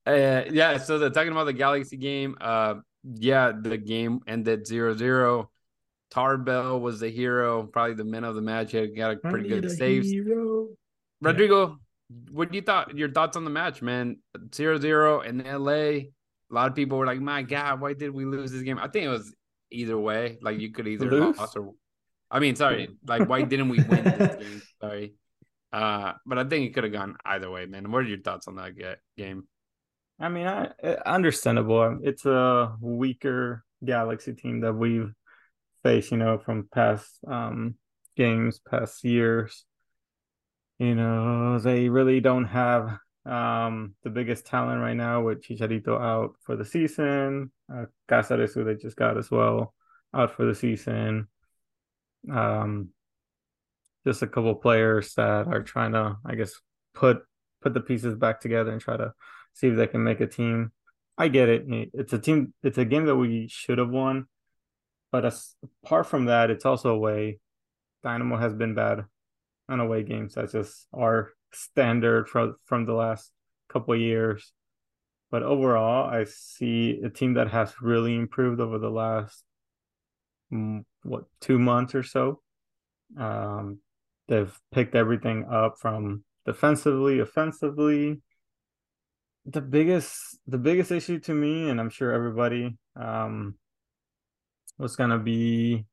[0.06, 5.46] yeah, so the talking about the Galaxy game, uh, yeah, the game ended 0-0.
[6.10, 8.72] Tarbell was the hero, probably the man of the match.
[8.72, 10.10] He had got a pretty good saves.
[10.10, 10.68] Hero.
[11.20, 11.76] Rodrigo,
[12.30, 12.96] what do you thought?
[12.96, 14.16] Your thoughts on the match, man?
[14.54, 15.70] Zero zero in LA.
[15.70, 16.10] A
[16.50, 19.04] lot of people were like, "My God, why did we lose this game?" I think
[19.04, 19.34] it was
[19.70, 20.38] either way.
[20.40, 21.74] Like you could either lose or,
[22.30, 24.62] I mean, sorry, like why didn't we win this game?
[24.80, 25.14] Sorry,
[25.72, 27.90] uh, but I think it could have gone either way, man.
[27.90, 28.72] What are your thoughts on that
[29.16, 29.44] game?
[30.20, 30.72] I mean, I,
[31.06, 32.00] understandable.
[32.02, 35.12] It's a weaker Galaxy team that we've
[35.82, 37.74] face, you know, from past um,
[38.16, 39.64] games, past years.
[40.78, 46.34] You know, they really don't have um, the biggest talent right now with Chicharito out
[46.42, 47.50] for the season.
[47.72, 49.74] Uh, Cáceres, who they just got as well,
[50.14, 51.28] out for the season.
[52.30, 52.90] Um,
[54.06, 56.52] just a couple players that are trying to, I guess,
[56.94, 57.22] put
[57.60, 59.12] put the pieces back together and try to
[59.52, 60.72] see if they can make a team.
[61.16, 61.66] I get it.
[61.92, 62.54] It's a team.
[62.62, 64.26] It's a game that we should have won.
[65.10, 65.54] But as,
[65.84, 67.40] apart from that, it's also away.
[68.02, 69.04] Dynamo has been bad
[69.68, 70.34] on away games.
[70.34, 73.30] That's just our standard from from the last
[73.68, 74.52] couple years.
[75.30, 79.44] But overall, I see a team that has really improved over the last
[80.52, 82.40] mm, what two months or so.
[83.18, 83.80] Um,
[84.28, 88.22] they've picked everything up from defensively, offensively.
[89.44, 93.54] The biggest the biggest issue to me, and I'm sure everybody, um,
[94.78, 95.84] was gonna be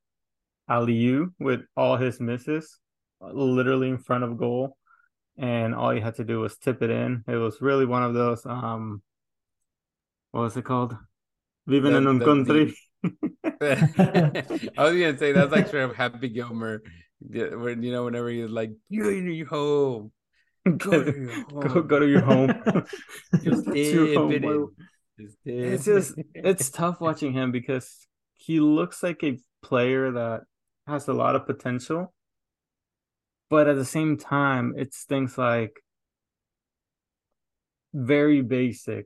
[0.69, 2.79] Aliyu with all his misses,
[3.21, 4.77] literally in front of goal,
[5.37, 7.23] and all you had to do was tip it in.
[7.27, 9.01] It was really one of those um,
[10.35, 10.97] what was it called?
[11.65, 12.75] Viven in un country.
[13.05, 16.81] I was gonna say that's like sort of Happy Gilmore,
[17.21, 20.11] when you know whenever he's like you you home.
[20.65, 21.59] Go to your home.
[21.61, 22.49] go, go to your home.
[23.43, 24.75] Just home.
[25.17, 30.41] Just it's just it's tough watching him because he looks like a player that
[30.85, 32.13] has a lot of potential.
[33.49, 35.79] But at the same time, it's things like
[37.93, 39.05] very basic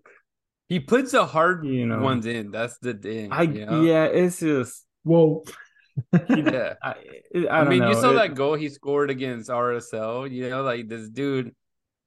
[0.70, 2.52] He puts the hard you know, ones in.
[2.52, 3.32] That's the thing.
[3.32, 3.82] I you know?
[3.82, 5.44] yeah, it's just whoa.
[6.14, 6.96] yeah, I,
[7.36, 7.90] I, I mean, know.
[7.90, 10.32] you saw it, that goal he scored against RSL.
[10.32, 11.54] You know, like this dude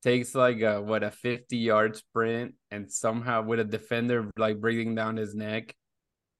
[0.02, 4.94] takes like a what a 50 yard sprint and somehow with a defender like breathing
[4.94, 5.74] down his neck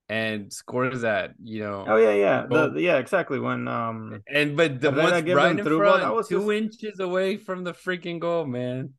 [0.09, 4.81] and scores that you know oh yeah yeah the, yeah exactly when um and but
[4.81, 6.51] the one right in front was two just...
[6.51, 8.93] inches away from the freaking goal man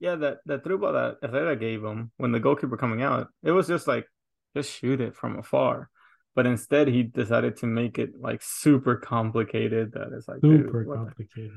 [0.00, 3.52] yeah that that through ball that Herrera gave him when the goalkeeper coming out it
[3.52, 4.06] was just like
[4.54, 5.90] just shoot it from afar
[6.34, 10.94] but instead he decided to make it like super complicated that is like super dude,
[10.94, 11.52] complicated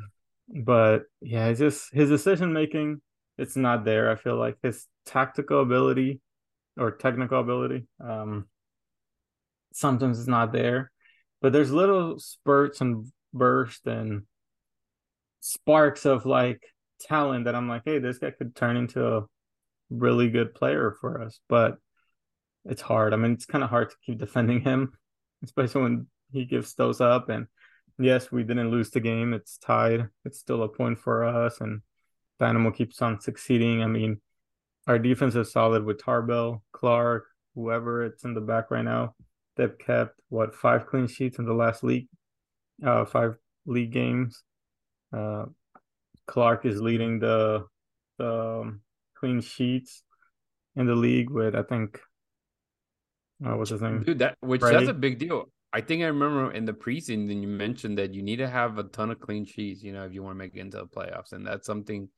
[0.50, 3.02] but yeah, it's just his decision making.
[3.38, 4.12] It's not there.
[4.12, 6.20] I feel like his tactical ability
[6.78, 8.48] or technical ability, um,
[9.74, 10.92] sometimes it's not there.
[11.42, 14.24] But there's little spurts and bursts and
[15.40, 16.62] sparks of like
[17.02, 19.26] talent that I'm like, hey, this guy could turn into a
[19.90, 21.40] really good player for us.
[21.50, 21.78] But
[22.66, 23.14] it's hard.
[23.14, 24.94] I mean, it's kind of hard to keep defending him,
[25.44, 27.48] especially when he gives those up and
[28.00, 29.34] yes, we didn't lose the game.
[29.34, 30.08] It's tied.
[30.26, 31.82] It's still a point for us, and
[32.40, 33.84] Dynamo keeps on succeeding.
[33.84, 34.22] I mean,
[34.88, 39.16] our defense is solid with Tarbell, Clark, whoever it's in the back right now.
[39.58, 42.08] They've kept what five clean sheets in the last league,
[42.86, 43.36] uh, five
[43.66, 44.44] league games.
[45.16, 45.46] Uh,
[46.30, 47.66] Clark is leading the
[48.18, 48.82] the um,
[49.16, 50.04] clean sheets
[50.76, 52.00] in the league with I think
[53.46, 54.04] uh, what's his name?
[54.04, 55.50] Dude, that which that's a big deal.
[55.72, 58.84] I think I remember in the preseason you mentioned that you need to have a
[58.84, 61.32] ton of clean sheets, you know, if you want to make it into the playoffs,
[61.32, 62.10] and that's something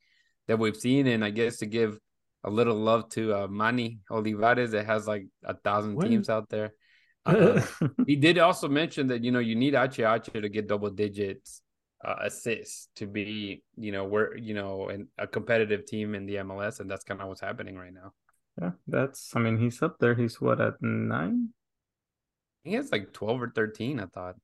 [0.48, 1.06] that we've seen.
[1.06, 1.98] And I guess to give
[2.44, 6.72] a little love to uh, Manny Olivares, that has like a thousand teams out there.
[7.24, 7.62] Uh,
[8.04, 11.61] he did also mention that you know you need Ache Ache to get double digits
[12.04, 16.36] uh, assists to be you know we're you know in a competitive team in the
[16.36, 18.12] MLS, and that's kind of what's happening right now.
[18.60, 19.34] Yeah, that's.
[19.34, 20.14] I mean, he's up there.
[20.14, 21.50] He's what at nine
[22.64, 24.36] he has like 12 or 13, I thought.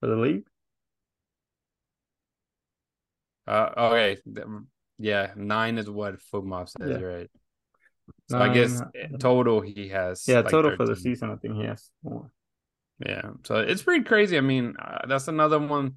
[0.00, 0.44] For the league?
[3.46, 4.16] Uh, okay.
[4.98, 7.06] Yeah, nine is what FotMob says, yeah.
[7.06, 7.30] right?
[8.30, 10.24] So nine, I guess uh, total he has.
[10.26, 10.76] Yeah, like total 13.
[10.76, 12.32] for the season, I think he has more.
[13.04, 14.38] Yeah, so it's pretty crazy.
[14.38, 15.96] I mean, uh, that's another one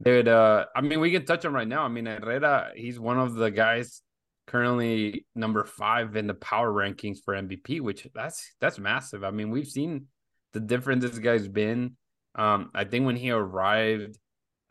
[0.00, 1.84] that, uh, I mean, we can touch him right now.
[1.84, 4.02] I mean, Herrera, he's one of the guys
[4.46, 9.24] currently number five in the power rankings for MVP, which that's that's massive.
[9.24, 10.06] I mean, we've seen
[10.52, 11.96] the difference this guy's been.
[12.34, 14.18] Um, I think when he arrived,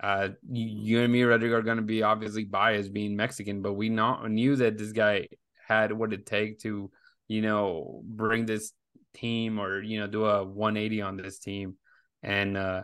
[0.02, 3.90] uh, you, and me, Rodrigo, are going to be obviously biased being Mexican, but we
[3.90, 5.28] not knew that this guy
[5.68, 6.92] had what it take to,
[7.28, 8.74] you know, bring this
[9.14, 11.76] team or you know do a 180 on this team,
[12.22, 12.84] and uh,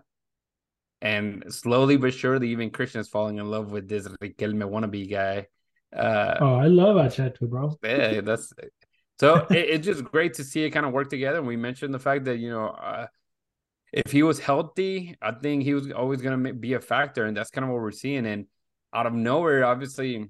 [1.02, 5.48] and slowly but surely, even Christian is falling in love with this Riquelme wannabe guy.
[5.96, 7.78] Uh, oh, I love Achetu, bro.
[7.84, 8.54] Yeah, that's
[9.20, 11.40] so it, it's just great to see it kind of work together.
[11.40, 13.08] And we mentioned the fact that you know, uh,
[13.92, 17.36] if he was healthy, I think he was always going to be a factor, and
[17.36, 18.26] that's kind of what we're seeing.
[18.26, 18.46] And
[18.94, 20.28] out of nowhere, obviously,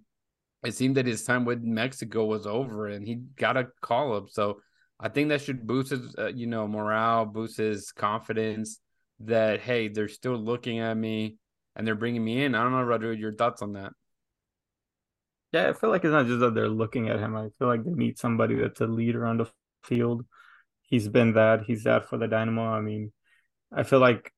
[0.63, 4.29] it seemed that his time with Mexico was over, and he got a call up.
[4.29, 4.61] So
[4.99, 8.79] I think that should boost his, uh, you know, morale, boost his confidence.
[9.21, 11.37] That hey, they're still looking at me
[11.75, 12.55] and they're bringing me in.
[12.55, 13.91] I don't know, Rodrigo, your thoughts on that?
[15.51, 17.35] Yeah, I feel like it's not just that they're looking at him.
[17.35, 19.47] I feel like they need somebody that's a leader on the
[19.83, 20.25] field.
[20.83, 21.63] He's been that.
[21.65, 22.63] He's that for the Dynamo.
[22.63, 23.11] I mean,
[23.71, 24.31] I feel like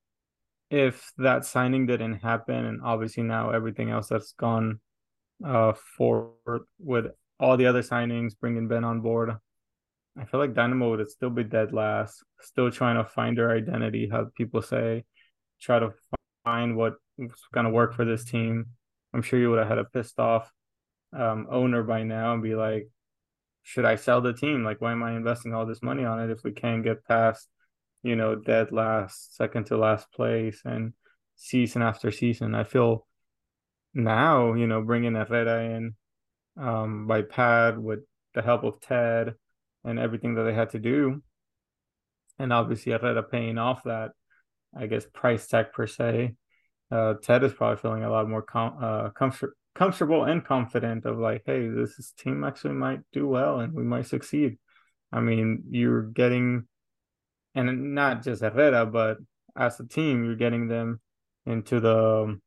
[0.70, 4.80] if that signing didn't happen, and obviously now everything else that's gone
[5.46, 7.08] uh forward with
[7.39, 9.32] all the other signings, bringing Ben on board,
[10.19, 14.10] I feel like Dynamo would still be dead last, still trying to find their identity.
[14.12, 15.06] How people say,
[15.62, 15.93] try to
[16.43, 16.97] find what's
[17.54, 18.67] going to work for this team.
[19.13, 20.52] I'm sure you would have had a pissed off
[21.13, 22.89] um, owner by now and be like,
[23.63, 24.63] should I sell the team?
[24.63, 27.47] Like, why am I investing all this money on it if we can't get past,
[28.04, 30.93] you know, dead last, second to last place, and
[31.36, 32.56] season after season?
[32.56, 33.08] I feel
[33.93, 35.95] now, you know, bringing Herrera in
[36.58, 38.00] um, by Pat with
[38.34, 39.36] the help of Ted
[39.84, 41.22] and everything that they had to do,
[42.39, 44.12] and obviously Herrera paying off that,
[44.78, 46.36] I guess, price tag per se.
[46.91, 51.17] Uh, Ted is probably feeling a lot more com- uh, comfort comfortable and confident of
[51.17, 54.58] like, hey, this is, team actually might do well and we might succeed.
[55.12, 56.67] I mean, you're getting,
[57.56, 59.17] and not just Herrera, but
[59.58, 61.00] as a team, you're getting them
[61.46, 62.39] into the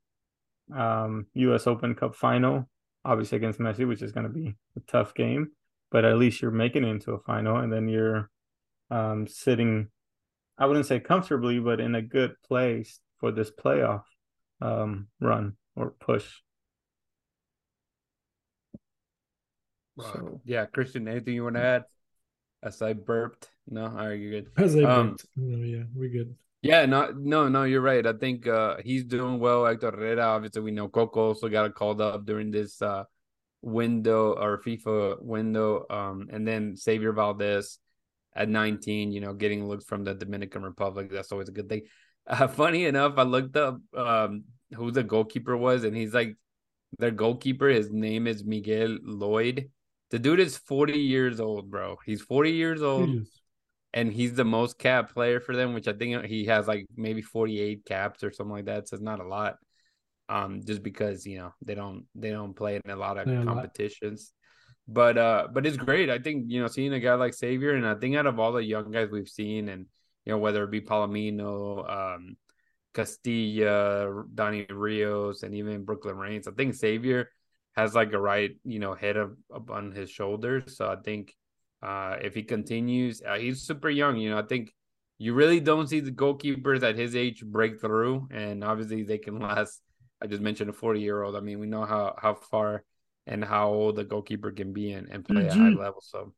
[0.74, 1.66] um, U.S.
[1.66, 2.68] Open Cup final,
[3.04, 5.50] obviously against Messi, which is going to be a tough game.
[5.94, 8.28] But at least you're making it into a final, and then you're
[8.90, 9.90] um, sitting.
[10.58, 14.02] I wouldn't say comfortably, but in a good place for this playoff
[14.60, 16.26] um, run or push.
[20.00, 21.84] So yeah, Christian, anything you want to add?
[22.64, 23.50] as I burped.
[23.68, 24.50] No, all right, you're good.
[24.56, 25.26] As I um, burped.
[25.36, 26.34] No, yeah, we're good.
[26.62, 28.04] Yeah, no, no, no, you're right.
[28.04, 29.66] I think uh, he's doing well.
[29.66, 33.04] Hector Herrera, obviously, we know Coco also got called up during this uh,
[33.64, 35.86] window or FIFA window.
[35.90, 37.78] Um, and then Xavier Valdez
[38.36, 41.10] at 19, you know, getting looks from the Dominican Republic.
[41.10, 41.82] That's always a good thing.
[42.26, 46.38] Uh, funny enough, I looked up um, who the goalkeeper was, and he's like
[46.98, 47.68] their goalkeeper.
[47.68, 49.70] His name is Miguel Lloyd.
[50.08, 51.98] The dude is 40 years old, bro.
[52.06, 53.10] He's 40 years old.
[53.92, 57.20] And he's the most cap player for them, which I think he has like maybe
[57.20, 58.88] 48 caps or something like that.
[58.88, 59.56] So it's not a lot.
[60.28, 63.44] Um, just because you know they don't they don't play in a lot of yeah,
[63.44, 64.32] competitions.
[64.86, 66.10] But uh, but it's great.
[66.10, 68.52] I think you know seeing a guy like Xavier, and I think out of all
[68.52, 69.86] the young guys we've seen, and
[70.24, 72.36] you know whether it be Palomino, um,
[72.94, 77.30] Castilla, Donnie Rios, and even Brooklyn Raines, I think Xavier
[77.76, 80.76] has like a right you know head of up on his shoulders.
[80.76, 81.34] So I think
[81.82, 84.16] uh, if he continues, uh, he's super young.
[84.16, 84.72] You know, I think
[85.18, 89.38] you really don't see the goalkeepers at his age break through, and obviously they can
[89.50, 89.80] last.
[90.24, 91.36] I just mentioned a forty year old.
[91.36, 92.82] I mean, we know how how far
[93.26, 95.48] and how old a goalkeeper can be and, and play mm-hmm.
[95.48, 95.80] at high mm-hmm.
[95.80, 96.00] level.
[96.00, 96.32] So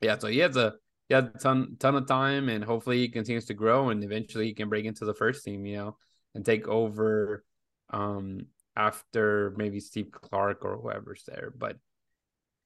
[0.00, 0.74] yeah, so he has a
[1.08, 4.46] he has a ton ton of time and hopefully he continues to grow and eventually
[4.46, 5.96] he can break into the first team, you know,
[6.34, 7.44] and take over
[7.90, 11.52] um after maybe Steve Clark or whoever's there.
[11.56, 11.78] But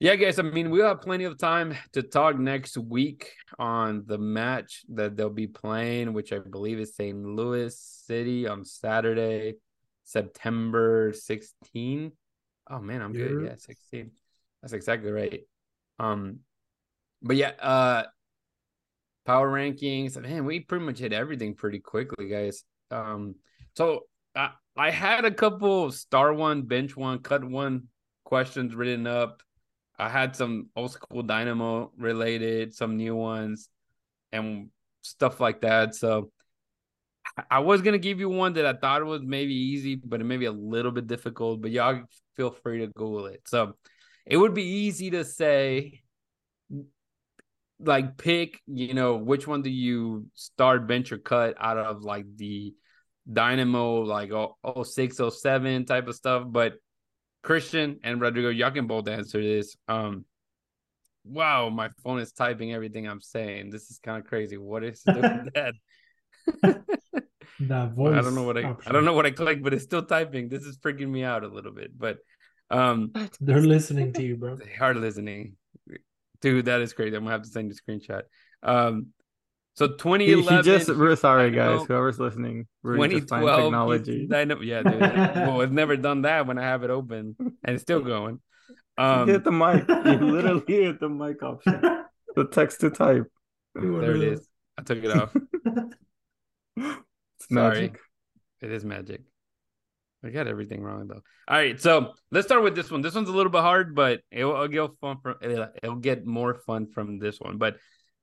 [0.00, 4.16] yeah, guys, I mean, we'll have plenty of time to talk next week on the
[4.16, 7.22] match that they'll be playing, which I believe is St.
[7.22, 9.56] Louis City on Saturday,
[10.10, 12.10] September 16.
[12.68, 13.44] Oh man, I'm good.
[13.44, 14.10] Yeah, 16.
[14.60, 15.42] That's exactly right.
[16.00, 16.40] Um,
[17.22, 18.04] but yeah, uh
[19.24, 20.20] power rankings.
[20.20, 22.64] Man, we pretty much hit everything pretty quickly, guys.
[22.90, 23.36] Um,
[23.76, 27.86] so I I had a couple star one, bench one, cut one
[28.24, 29.44] questions written up.
[29.96, 33.68] I had some old school dynamo related, some new ones,
[34.32, 34.70] and
[35.02, 35.94] stuff like that.
[35.94, 36.32] So
[37.50, 40.36] I was gonna give you one that I thought was maybe easy, but it may
[40.36, 41.62] be a little bit difficult.
[41.62, 42.02] But y'all
[42.36, 43.42] feel free to Google it.
[43.46, 43.74] So
[44.26, 46.02] it would be easy to say,
[47.78, 52.26] like, pick, you know, which one do you start, bench, or cut out of like
[52.36, 52.74] the
[53.30, 56.44] Dynamo, like oh, 06, 07 type of stuff.
[56.46, 56.74] But
[57.42, 59.76] Christian and Rodrigo, y'all can both answer this.
[59.88, 60.24] Um,
[61.24, 63.70] wow, my phone is typing everything I'm saying.
[63.70, 64.56] This is kind of crazy.
[64.56, 65.74] What is doing that?
[67.60, 68.16] that voice.
[68.16, 68.90] I don't know what I option.
[68.90, 70.48] I don't know what I clicked, but it's still typing.
[70.48, 71.98] This is freaking me out a little bit.
[71.98, 72.18] But
[72.70, 74.56] um they're listening to you, bro.
[74.56, 75.56] They are listening.
[76.40, 77.16] Dude, that is crazy.
[77.16, 78.22] I'm gonna have to send you a screenshot.
[78.62, 79.08] Um
[79.74, 80.56] so 2011.
[80.56, 81.86] He, just we're sorry, guys.
[81.86, 84.28] Whoever's listening, 2012 technology.
[84.32, 85.00] I know, yeah, dude.
[85.00, 88.40] well, it's never done that when I have it open and it's still going.
[88.98, 89.88] Um, you hit the mic.
[89.88, 91.80] You literally hit the mic option.
[92.36, 93.30] The text to type.
[93.74, 94.46] There it is.
[94.76, 95.34] I took it off.
[97.38, 97.98] it's magic.
[98.60, 99.22] It is magic.
[100.24, 101.22] I got everything wrong though.
[101.48, 103.00] All right, so let's start with this one.
[103.00, 106.54] This one's a little bit hard, but it'll, it'll get fun from it'll get more
[106.54, 107.56] fun from this one.
[107.58, 107.76] But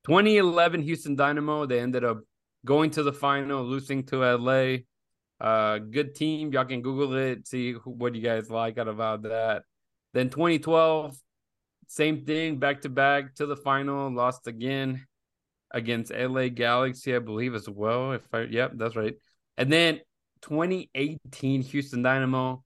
[0.06, 2.22] 2011 Houston Dynamo, they ended up
[2.66, 4.78] going to the final, losing to LA.
[5.40, 6.52] Uh, good team.
[6.52, 9.64] Y'all can Google it, see what you guys like out about that.
[10.14, 11.16] Then 2012,
[11.88, 15.06] same thing, back to back to the final, lost again
[15.72, 18.14] against LA Galaxy, I believe as well.
[18.14, 19.16] If I, yep, that's right.
[19.58, 20.02] And then
[20.42, 22.64] 2018 Houston Dynamo,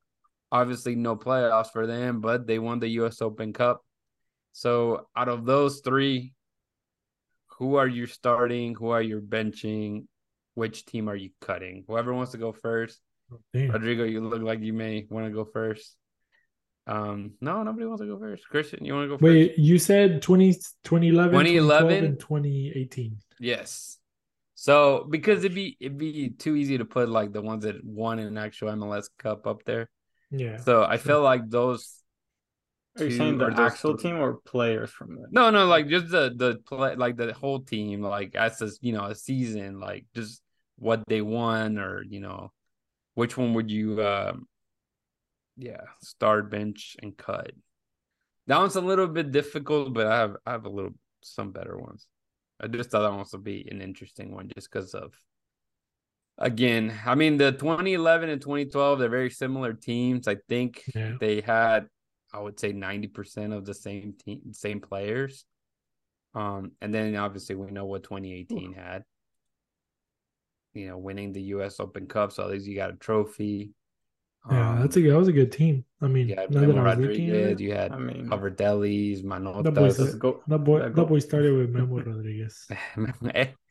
[0.52, 3.22] obviously no playoffs for them, but they won the U.S.
[3.22, 3.82] Open Cup.
[4.54, 6.34] So out of those three,
[7.58, 8.76] who are you starting?
[8.76, 10.06] Who are you benching?
[10.56, 11.86] Which team are you cutting?
[11.88, 13.00] Whoever wants to go first.
[13.32, 15.96] Oh, Rodrigo, you look like you may want to go first.
[16.88, 18.48] Um, no, nobody wants to go first.
[18.50, 19.24] Christian, you want to go first?
[19.24, 23.18] Wait, you said 20, 2011, 2011 and 2018.
[23.40, 23.98] Yes.
[24.56, 28.20] So because it'd be it'd be too easy to put like the ones that won
[28.20, 29.90] an actual MLS Cup up there.
[30.30, 30.58] Yeah.
[30.58, 31.98] So I feel like those.
[33.00, 35.30] Are you saying the actual team or players from it?
[35.32, 38.94] No, no, like just the the play, like the whole team, like as a you
[38.94, 40.44] know a season, like just
[40.76, 42.52] what they won or you know,
[43.16, 44.46] which one would you um
[45.62, 47.52] yeah, start bench and cut.
[48.48, 51.78] That one's a little bit difficult, but I have I have a little some better
[51.78, 52.08] ones.
[52.60, 55.14] I just thought that one would be an interesting one just because of
[56.38, 60.28] again, I mean the 2011 and 2012, they're very similar teams.
[60.28, 61.14] I think yeah.
[61.20, 61.88] they had
[62.34, 65.46] I would say 90% of the same team same players.
[66.34, 69.04] Um and then obviously we know what 2018 had.
[70.74, 73.74] You know, winning the US Open Cup, so at least you got a trophy
[74.50, 75.86] Yeah, that's a that was a good team.
[76.02, 77.98] I mean, you had now Memo that I was looking at Rodriguez, you had I
[77.98, 80.18] mean, Coverdellis, that boy, Manotas.
[80.18, 82.68] go- that boy, that that boy started with Memo Rodriguez.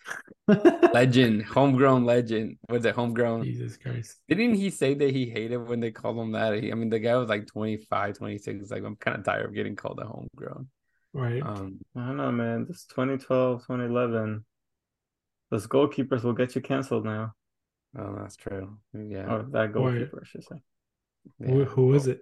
[0.95, 2.59] legend, homegrown legend.
[2.69, 3.45] Was it homegrown?
[3.45, 4.19] Jesus Christ.
[4.29, 6.63] Didn't he say that he hated when they called him that?
[6.63, 8.71] He, I mean, the guy was like 25, 26.
[8.71, 10.69] Like, I'm kind of tired of getting called a homegrown.
[11.13, 11.43] Right.
[11.43, 12.67] Um, I don't know, man.
[12.69, 14.45] This 2012, 2011,
[15.51, 17.35] those goalkeepers will get you canceled now.
[17.99, 18.79] Oh, that's true.
[18.93, 19.33] Yeah.
[19.33, 20.63] Or that goalkeeper, I should say.
[21.39, 21.65] who, yeah.
[21.65, 22.13] who is oh.
[22.13, 22.21] it?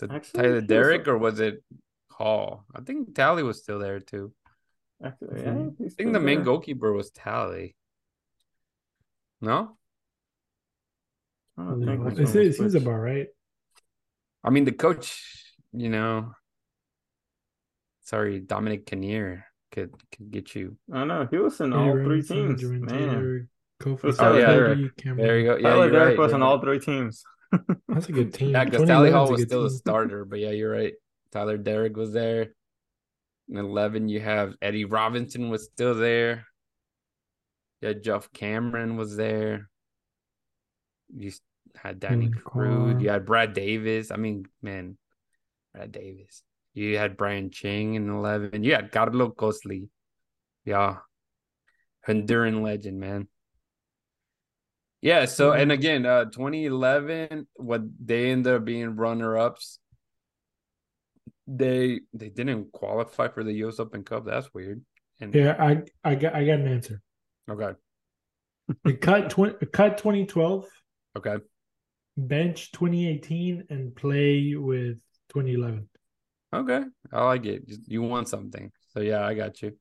[0.00, 1.62] Was it Actually, Tyler he was Deric or was it
[2.10, 2.64] Hall?
[2.74, 4.32] I think Tally was still there too.
[5.04, 6.44] Actually, yeah, I think the still main there.
[6.44, 7.76] goalkeeper was Tally.
[9.40, 9.76] No?
[11.56, 13.28] I don't think which It seems, it seems about right.
[14.42, 15.22] I mean, the coach,
[15.72, 16.32] you know,
[18.02, 20.76] sorry, Dominic Kinnear could could get you.
[20.92, 22.62] I know he was in Eddie all three teams.
[22.62, 23.48] Man, Taylor,
[23.84, 25.16] Kofi Who's Tyler Sadi, Deric?
[25.16, 25.56] There you go.
[25.56, 26.18] Yeah, Tyler you're Deric right.
[26.18, 26.46] was you're in right.
[26.48, 27.24] all three teams.
[27.88, 28.50] That's a good team.
[28.50, 30.94] Yeah, because Tally Hall is a was good still a starter, but yeah, you're right.
[31.32, 32.54] Tyler Deric was there.
[33.48, 36.46] In eleven, you have Eddie Robinson was still there.
[37.82, 39.68] Yeah, Geoff Cameron was there.
[41.14, 41.30] You
[41.76, 43.02] had Danny Colin Crude.
[43.02, 44.10] You had Brad Davis.
[44.10, 44.96] I mean, man,
[45.74, 46.42] Brad Davis.
[46.72, 48.64] You had Brian Ching in eleven.
[48.64, 49.90] You had Carlo Costly.
[50.64, 50.96] Yeah,
[52.08, 53.28] Honduran legend, man.
[55.04, 55.74] Yeah, so and Mhm.
[55.74, 59.78] again, uh 2011, what they ended up being runner ups.
[61.46, 64.24] They they didn't qualify for the US Open Cup.
[64.24, 64.82] That's weird.
[65.20, 67.02] And Yeah, I I got I got an answer.
[67.50, 67.72] okay,
[68.86, 70.66] It cut twenty cut 2012,
[71.18, 71.36] okay.
[72.16, 74.96] bench 2018, and play with
[75.28, 75.88] 2011.
[76.54, 76.82] Okay.
[77.12, 77.64] I like it.
[77.88, 78.72] You want something.
[78.94, 79.76] So yeah, I got you.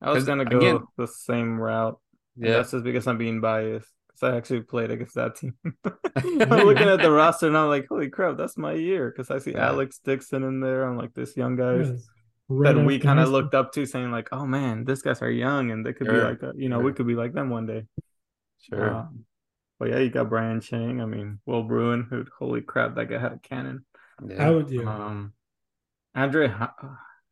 [0.00, 1.98] I was gonna go again- the same route.
[2.36, 2.56] Yeah, Yeah.
[2.58, 3.90] that's just because I'm being biased.
[4.16, 5.54] Because I actually played against that team.
[6.16, 9.10] I'm looking at the roster and I'm like, holy crap, that's my year.
[9.10, 9.68] Because I see Yeah.
[9.68, 10.84] Alex Dixon in there.
[10.84, 12.08] I'm like, this young guy Yes.
[12.48, 15.30] Right that we kind of looked up to, saying like, oh man, these guys are
[15.30, 16.56] young and they could be like, that.
[16.56, 17.86] you know, we could be like them one day.
[18.60, 18.94] Sure.
[18.94, 19.06] Uh,
[19.80, 21.00] but yeah, you got Brian Ching.
[21.00, 23.84] I mean, Will Bruin, who holy crap, that guy had a cannon.
[24.24, 24.46] yeah.
[24.46, 24.82] I would yeah.
[24.82, 25.32] Um,
[26.14, 26.48] Andre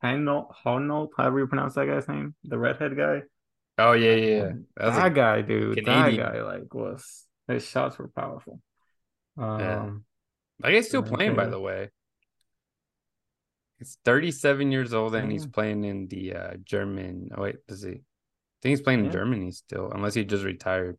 [0.02, 3.22] Hanold, Hanold, however you pronounce that guy's name, the redhead guy.
[3.78, 4.36] Oh yeah, yeah.
[4.36, 4.52] yeah.
[4.76, 6.24] That was that a- guy, dude, Canadian.
[6.24, 8.60] that guy like was his shots were powerful.
[9.36, 9.90] Um, Yeah.
[10.62, 11.90] Like he's still Yeah, playing, by the way.
[13.78, 17.30] He's 37 years old and he's playing in the uh, German.
[17.36, 17.90] Oh, wait, does he?
[17.90, 20.96] I think he's playing in Germany still, unless he just retired.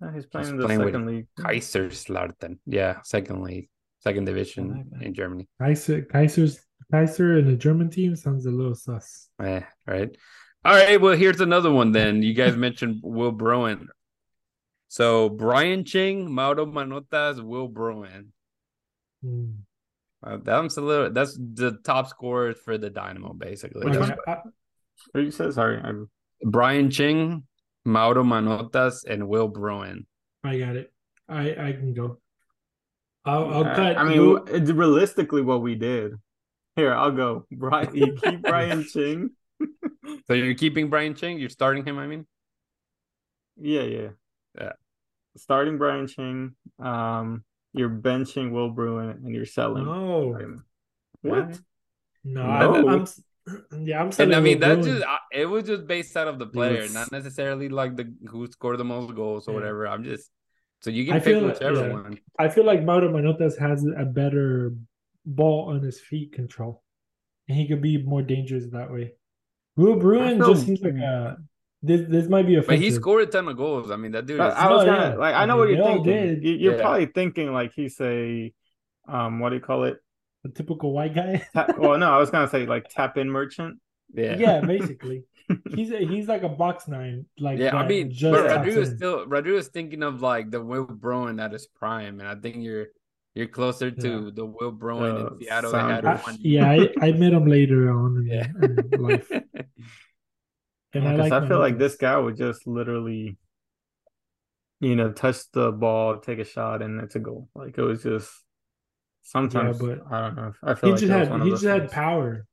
[0.00, 1.26] yeah, he's playing in the with second league.
[1.38, 2.58] Kaiserslautern.
[2.66, 5.48] Yeah, second league, second division that in Germany.
[5.60, 6.60] Kaiser Kaiser's
[6.92, 9.28] Kaiser and the German team sounds a little sus.
[9.42, 10.16] Eh, right.
[10.64, 11.00] All right.
[11.00, 12.22] Well, here's another one then.
[12.22, 13.88] You guys mentioned Will Bruin.
[14.88, 18.32] So Brian Ching, Mauro Manotas, Will Bruin.
[19.24, 19.50] Hmm.
[20.22, 21.10] Uh, that's a little.
[21.10, 23.86] That's the top scorers for the Dynamo, basically.
[23.88, 24.14] Which one?
[24.26, 24.38] I-
[25.12, 25.54] What you said?
[25.54, 25.92] Sorry, I,
[26.44, 27.44] Brian Ching,
[27.86, 30.06] Mauro Manotas, and Will Bruin.
[30.44, 30.92] I got it.
[31.26, 32.18] I I can go.
[33.24, 33.96] I'll, I'll I- cut.
[33.98, 36.12] I mean, Will- it's realistically what we did.
[36.76, 37.46] Here, I'll go.
[37.50, 39.30] Brian, you keep Brian Ching.
[40.26, 41.38] So you're keeping Brian Ching?
[41.38, 42.26] You're starting him, I mean?
[43.56, 44.08] Yeah, yeah,
[44.58, 44.72] Yeah.
[45.36, 46.54] Starting Brian Ching.
[46.78, 49.84] Um, you're benching Will Bruin and you're selling.
[49.84, 50.64] no, him.
[51.22, 51.58] What?
[52.24, 52.88] no, No.
[52.88, 53.06] I, I'm.
[53.86, 54.10] Yeah, I'm.
[54.18, 54.98] And I mean, Will that's Bruin.
[55.00, 58.12] just, I- it was just based out of the player, was- not necessarily like the
[58.28, 59.56] who scored the most goals or Yeah.
[59.60, 59.86] whatever.
[59.88, 60.30] I'm just,
[60.82, 61.92] so you can I pick feel whichever yeah.
[61.92, 62.18] one.
[62.38, 64.72] I feel like Mauro Manotas has a better
[65.26, 66.82] ball on his feet control,
[67.48, 69.12] and he could be more dangerous that way.
[69.76, 71.38] Will Bruin feel- just seems like a.
[71.82, 73.90] This this might be But he scored a ton of goals.
[73.90, 74.54] I mean, that dude I, is.
[74.54, 75.14] I was No, gonna yeah.
[75.16, 75.34] like.
[75.34, 76.04] I I know what you're thinking.
[76.04, 76.44] did.
[76.44, 76.80] You, you're Yeah.
[76.82, 78.52] probably thinking like he's a,
[79.08, 79.96] um, what do you call it?
[80.44, 81.42] a typical white guy.
[81.54, 83.78] Ta- well, no, I was gonna say like tap in merchant.
[84.14, 84.36] yeah.
[84.36, 85.24] yeah, basically,
[85.74, 87.24] he's a, he's like a box nine.
[87.38, 88.96] Like Yeah, I mean, just but taps Rodrigo's in.
[88.96, 92.86] still Rodrigo's thinking of like the Will Bruin at his prime, and I think you're
[93.34, 96.36] you're closer to the Will Bruin Uh, in Seattle that had I- one.
[96.40, 98.46] yeah, I, I met him later on in, Yeah.
[98.62, 99.30] in life,
[100.94, 101.32] and I like.
[101.32, 103.38] I, feel like this guy would just literally,
[104.80, 107.48] you know, touch the ball, take a shot, and it's a goal.
[107.54, 108.30] Like it was just
[109.22, 109.78] sometimes.
[109.78, 110.52] but I don't know.
[110.64, 111.92] I feel He like just had he those just had things.
[111.92, 112.46] power.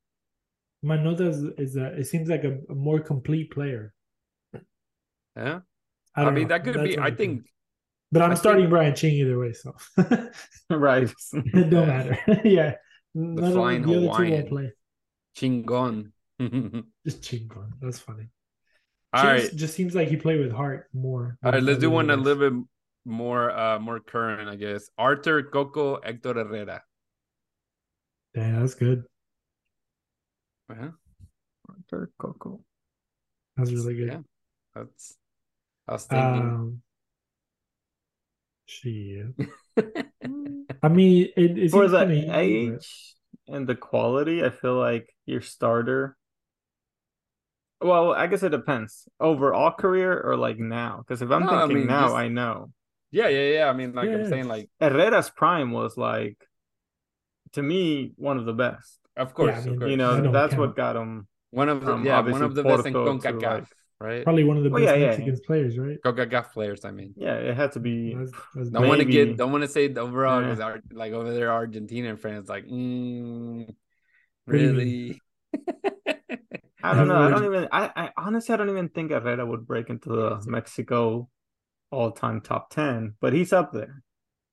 [0.86, 1.86] Manotas is a.
[1.98, 3.94] It seems like a, a more complete player.
[5.36, 5.60] yeah,
[6.16, 6.50] I, I, mean know.
[6.50, 6.98] that could That's be.
[7.00, 7.16] I opinion.
[7.40, 7.50] think
[8.12, 9.76] but I'm I starting think- Brian Ching either way, so
[10.70, 11.12] right.
[11.34, 12.18] it don't matter.
[12.46, 12.76] yeah,
[13.14, 14.72] None of flying the other two won't play.
[15.36, 16.12] Chingon.
[17.06, 17.74] Just Ching going.
[17.82, 18.30] That's funny.
[19.14, 21.38] right, Ching just seems like he played with heart more.
[21.44, 21.64] all right.
[21.64, 22.64] Let's do one a little bit
[23.06, 24.90] more uh more current, I guess.
[24.98, 26.82] Arthur Coco Hector Herrera.
[28.34, 29.04] Damn, that's good.
[30.70, 30.90] Uh-huh.
[31.70, 32.60] Arthur Coco.
[33.56, 34.08] That's really good.
[34.10, 34.20] Yeah,
[34.76, 35.16] that's.
[35.88, 36.42] I was thinking.
[36.42, 36.82] Um,
[38.68, 39.28] shit.
[40.84, 43.16] I mean, it, it For seems the kinda age
[43.48, 46.16] and the quality, I feel like your starter.
[47.82, 49.08] Well, I guess it depends.
[49.20, 51.04] Overall career or like now?
[51.06, 52.72] Because if I'm No, I thinking mean, now, just- I know.
[53.12, 53.70] yeah, yeah, yeah.
[53.70, 54.30] I mean, like I'm Yeah.
[54.30, 56.38] saying, like Herrera's prime was like,
[57.54, 59.00] to me, one of the best.
[59.16, 59.90] of course, I mean, of course.
[59.92, 60.62] You know, that's count.
[60.62, 61.28] what got him.
[61.52, 63.68] one of the from yeah, one of the best in Concacaf, like-
[64.00, 64.24] right?
[64.24, 65.36] Probably one of the Well, best yeah, yeah.
[65.46, 65.98] Players, right?
[66.04, 66.86] Concacaf players.
[66.86, 68.14] I mean, Yeah, it had to be.
[68.16, 70.56] That's, that's don't want to get, don't want to say the overall Yeah.
[70.56, 73.66] because like over there, Argentinian fans like, mm,
[74.46, 74.76] What do you mean?
[74.78, 75.22] really.
[76.84, 77.16] I don't know.
[77.22, 77.68] I don't even.
[77.72, 81.28] I, I honestly, I don't even think Herrera would break into the Mexico
[81.92, 84.04] all-time top ten, but he's up there.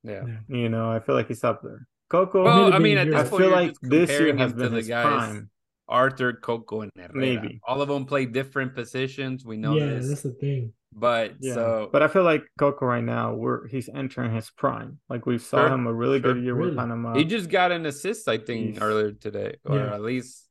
[0.03, 0.23] yeah.
[0.27, 0.39] yeah.
[0.49, 1.87] You know, I feel like he's up there.
[2.09, 3.09] Coco, Well, I mean, at.
[3.15, 5.51] I this point, feel like this year has been the his guys prime.
[5.89, 7.13] Arthur, Coco, and Herrera.
[7.15, 7.61] Maybe.
[7.67, 9.45] all of them play different positions.
[9.45, 10.73] We know yeah, this, that's the thing.
[10.93, 14.99] but Yeah, so but I feel like Coco right now, we're he's entering his prime.
[15.09, 16.35] Like we saw Sure, him a really sure.
[16.35, 16.71] good year Really?
[16.71, 17.15] with Panama.
[17.15, 19.95] he just got an assist, I think, He's- earlier today, or Yeah.
[19.95, 20.49] at least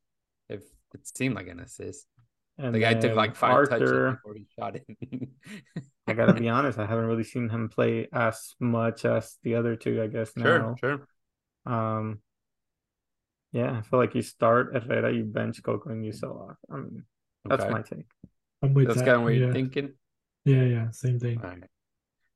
[0.50, 0.62] if
[0.94, 2.06] it seemed like an assist.
[2.60, 4.86] and The guy took like five touches before he shot it.
[6.06, 9.76] I gotta be honest, I haven't really seen him play as much as the other
[9.76, 10.00] two.
[10.04, 10.76] I guess sure, now.
[10.80, 11.08] sure.
[11.66, 12.20] Um,
[13.54, 16.58] yeah, I feel like you start Herrera, you bench Coco, and you sell off.
[16.70, 17.04] I mean,
[17.46, 17.72] that's Okay.
[17.72, 18.06] my take.
[18.62, 19.06] I'm with That's that.
[19.06, 19.94] kind of what you're thinking.
[20.44, 21.38] Yeah, yeah, same thing.
[21.42, 21.64] All right.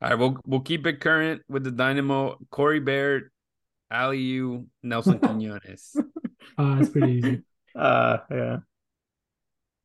[0.01, 2.38] All right, we'll we'll keep it current with the Dynamo.
[2.51, 3.32] Corey Baird,
[3.91, 5.95] Aliyu, Nelson Quinones.
[6.57, 7.41] Uh, it's pretty easy.
[7.78, 8.57] Uh, yeah,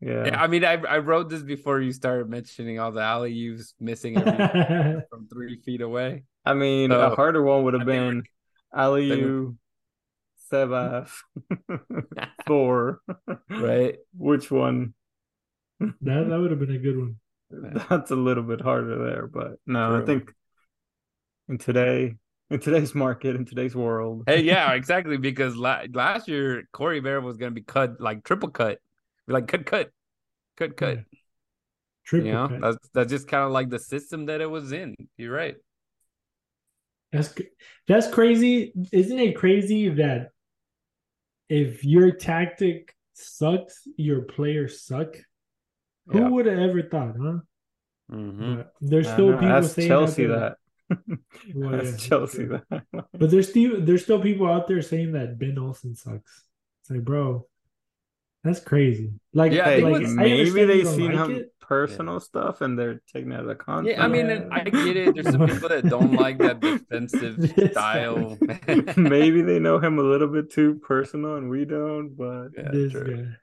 [0.00, 0.24] yeah.
[0.26, 4.14] Yeah, I mean, I I wrote this before you started mentioning all the alley missing
[5.10, 6.24] from three feet away.
[6.44, 8.22] I mean, So, a harder one would have think we're- been
[8.74, 9.56] Aliyu,
[10.52, 11.10] Sebas,
[12.46, 13.00] Thor.
[13.50, 13.96] Right.
[14.16, 14.94] Which one?
[15.80, 15.96] that
[16.28, 17.16] that would have been a good one.
[17.88, 20.32] That's a little bit harder there, but no, I think
[21.48, 22.16] in today,
[22.50, 25.16] in today's market, in today's world, Hey, yeah, exactly.
[25.16, 28.78] Because la- last year Corey Baird was gonna be cut like triple cut,
[29.26, 29.90] Be like cut, cut,
[30.56, 30.96] cut, cut.
[30.98, 31.02] Yeah.
[32.04, 32.60] Triple You know, cut.
[32.60, 34.94] that's that's just kind of like the system that it was in.
[35.16, 35.56] You're right.
[37.12, 37.34] That's
[37.86, 38.72] that's crazy.
[38.90, 40.30] Isn't it crazy that
[41.52, 45.16] if your tactic sucks, your players suck?
[46.12, 46.22] Yeah.
[46.22, 47.38] Who would have ever thought, huh?
[48.10, 48.56] Mhm.
[48.56, 50.56] But there's still people saying Chelsea that.
[50.88, 50.98] that.
[51.54, 52.64] Well, Ask yeah, that's Chelsea that.
[52.90, 56.44] But there's still there's still people out there saying that Ben Olsen sucks.
[56.80, 57.46] It's like, bro,
[58.44, 59.12] that's crazy.
[59.34, 61.52] Like, Yeah, I Hey, think like what's- maybe they you don't seen like him it.
[61.60, 63.96] personal stuff and they're taking it out of the context.
[63.98, 65.14] Yeah, I mean, and I get it.
[65.14, 67.38] There's some people that don't like that defensive
[67.72, 68.36] style.
[68.96, 72.92] maybe they know him a little bit too personal and we don't, but Yeah, this
[72.92, 73.04] true.
[73.04, 73.38] they're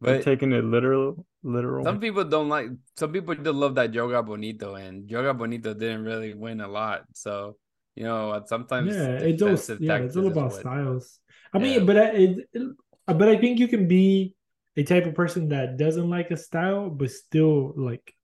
[0.00, 1.84] But taking it literal, literal.
[1.84, 2.68] some people don't like.
[2.96, 7.02] Some people just love that Jogo Bonito, and Jogo Bonito didn't really win a lot.
[7.14, 7.56] So
[7.96, 11.18] you know, sometimes Yeah, it's all defensive yeah, it's all about styles.
[11.52, 11.64] I Yeah.
[11.64, 12.76] mean, but it, it-
[13.14, 14.34] but I think you can be
[14.76, 18.14] a type of person that doesn't like a style, but still like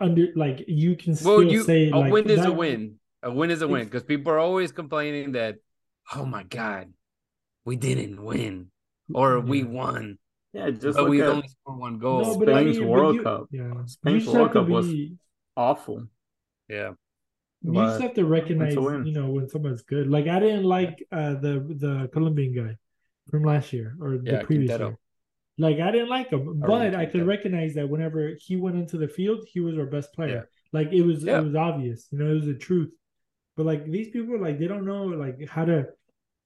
[0.00, 2.96] under like you can still Well, you say a like win is a win.
[3.22, 5.56] A win is a win because people are always complaining that,
[6.14, 6.92] oh my god,
[7.64, 8.70] we didn't win
[9.12, 10.18] or we won,
[10.52, 12.22] yeah, just but we at only scored one goal.
[12.22, 13.46] No, but I Spain's mean, World you- Cup.
[13.50, 15.16] Yeah, you Spain's World have to Cup was be-
[15.56, 16.06] awful.
[16.68, 16.90] yeah,
[17.62, 20.08] You But just have to recognize, you know, when someone's good.
[20.08, 22.76] Like I didn't like uh, the the Colombian guy
[23.30, 24.88] from last year or the previous Quintero.
[24.90, 24.98] year.
[25.58, 27.26] Like I didn't like him, but I could Quintero.
[27.26, 30.48] recognize that whenever he went into the field, he was our best player.
[30.48, 30.78] Yeah.
[30.78, 31.38] Like it was, Yeah.
[31.38, 32.92] it was obvious, you know, it was the truth.
[33.56, 35.86] But like these people, like they don't know like how to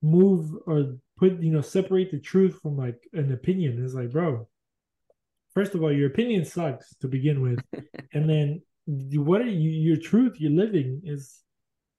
[0.03, 3.85] move or put, you know, separate the truth from like an opinion.
[3.85, 4.49] It's like, bro,
[5.55, 7.59] first of all, your opinion sucks to begin with,
[8.15, 9.71] and then what are you?
[9.71, 11.41] Your truth, you're living is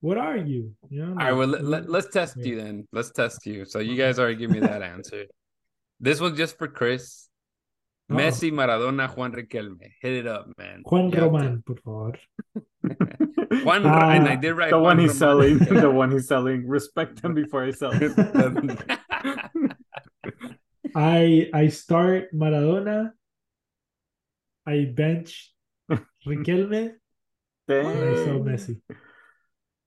[0.02, 0.74] what are you?
[0.90, 1.10] You know.
[1.12, 2.44] All right, well, let, like, let, us test yeah.
[2.46, 2.86] you then.
[2.92, 3.64] Let's test you.
[3.64, 5.24] So you guys already give me that answer.
[6.00, 7.28] This one's just for Chris.
[8.10, 8.18] Uh-oh.
[8.18, 9.88] Messi, Maradona, Juan Riquelme.
[10.02, 10.82] Hit it up, man.
[10.84, 12.18] Juan You have to- Roman, por favor.
[13.64, 15.58] Juan, Ah, and I did write the one he's Roman.
[15.58, 16.66] selling, the one he's selling.
[16.66, 17.94] Respect him before he sells.
[20.94, 23.12] I I start Maradona.
[24.66, 25.52] I bench
[26.26, 26.94] Riquelme.
[27.68, 28.44] And I sell Dang.
[28.44, 28.80] Messi.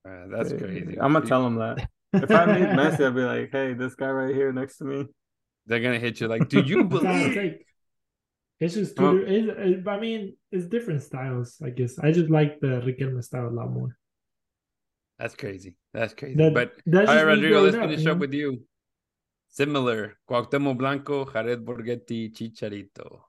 [0.07, 0.97] Uh, that's crazy.
[0.99, 1.89] I'm gonna tell him that.
[2.13, 5.05] If I meet Messi, I'll be like, "Hey, this guy right here next to me."
[5.65, 7.33] They're gonna hit you like, do you That's how I believe?
[7.35, 7.65] take.
[8.59, 9.03] It's just two.
[9.03, 11.57] Well- di- it, it- I mean, it's different styles.
[11.63, 13.97] I guess I just like the Riquelme style a lot more.
[15.19, 15.75] That's crazy.
[15.93, 16.35] That's crazy.
[16.35, 18.21] That- but that's all right, Rodrigo, let's growing up, finish you up know?
[18.21, 18.61] with you.
[19.49, 20.17] Similar.
[20.29, 23.21] Cuauhtemoc Blanco, Jared Borgetti, Chicharito.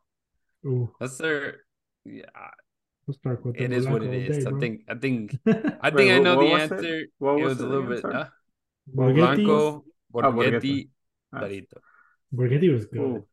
[0.67, 1.63] Ooh, That's their.
[2.05, 2.27] Yeah,
[3.07, 4.45] we'll start with it the is what Blanco it all is.
[4.45, 4.83] day, I think.
[4.89, 5.39] I think.
[5.47, 5.51] I
[5.83, 6.73] I Wait, think I know what the was it?
[6.73, 7.07] answer.
[7.19, 8.03] What it was was a little again?
[8.03, 8.05] bit.
[8.13, 8.27] Uh,
[8.95, 9.85] Borgetti, Blanco,
[10.23, 10.89] Ah, Borgetti,
[11.33, 11.43] Nice.
[11.43, 11.79] Chicharito.
[12.35, 13.01] Borgetti was good.
[13.01, 13.27] Ooh.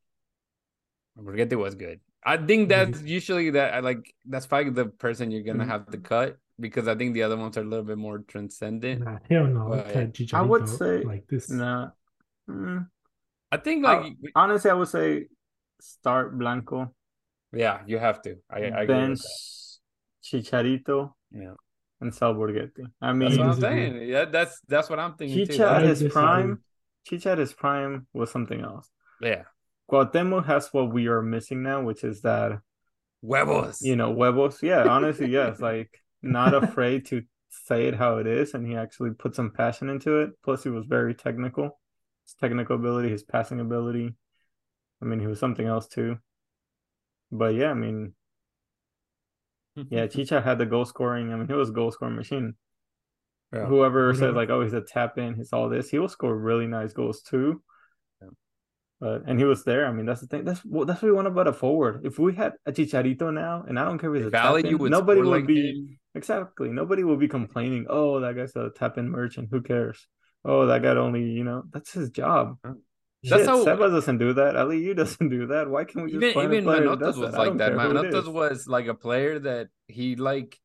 [1.18, 2.00] Borgetti was good.
[2.26, 5.68] I think that's usually that I like that's probably the person you're gonna Mhm.
[5.68, 9.02] have to cut because I think the other ones are a little bit more transcendent.
[9.04, 9.70] Nah, hell no.
[9.70, 11.50] But I'll cut Chicharito I would say like this.
[11.50, 11.92] Nah.
[12.50, 12.88] Mm.
[13.52, 15.28] I think I- like honestly, I would say
[15.82, 16.94] start Blanco,
[17.52, 18.38] yeah, you have to.
[18.50, 19.22] I, I agree bench with
[20.24, 21.42] Chicharito, that.
[21.42, 21.54] Yeah.
[22.02, 22.86] and sell Borgetti.
[23.02, 24.10] I That's mean, what I'm saying.
[24.10, 25.54] Yeah, that's that's what I'm thinking too.
[25.54, 26.64] Chicha at his prime,
[27.06, 28.90] Chicha at his prime was something else.
[29.22, 29.44] Yeah.
[29.92, 32.60] Cuauhtemoc has what we are missing now, which is that
[33.22, 33.82] Huevos.
[33.82, 34.62] you know huevos.
[34.64, 39.12] Yeah, honestly, yes, like not afraid to say it how it is, and he actually
[39.12, 40.32] put some passion into it.
[40.44, 41.80] Plus, he was very technical.
[42.26, 44.14] His technical ability, his passing ability.
[45.02, 46.18] I mean, he was something else too.
[47.32, 48.14] But yeah, I mean,
[49.76, 51.32] yeah, Chicha had the goal scoring.
[51.32, 52.56] I mean, he was a goal scoring machine.
[53.54, 53.66] Yeah.
[53.66, 56.36] Whoever What says like, oh, he's a tap in, he's all this, he will score
[56.36, 57.62] really nice goals too.
[58.22, 58.30] Yeah.
[59.00, 59.86] But and he was there.
[59.86, 60.44] I mean, that's the thing.
[60.44, 62.02] That's what that's what we want about a forward.
[62.04, 64.90] If we had a Chicharito now, and I don't care if he's a tap in,
[64.90, 66.00] nobody would like be him.
[66.16, 66.70] exactly.
[66.70, 67.86] Nobody will be complaining.
[67.90, 69.50] Oh, that guy's a tap in merchant.
[69.52, 70.08] Who cares?
[70.46, 72.58] Oh, that guy only, you know, that's his job.
[73.24, 74.56] That's Shit, how- Seba doesn't do that.
[74.56, 75.70] Aliyu doesn't do that.
[75.70, 77.38] Why can't we just even find even a player that Manotas does was that?
[77.38, 77.70] Like don't that.
[77.78, 77.78] care
[78.22, 80.60] Manotas was like a player that he like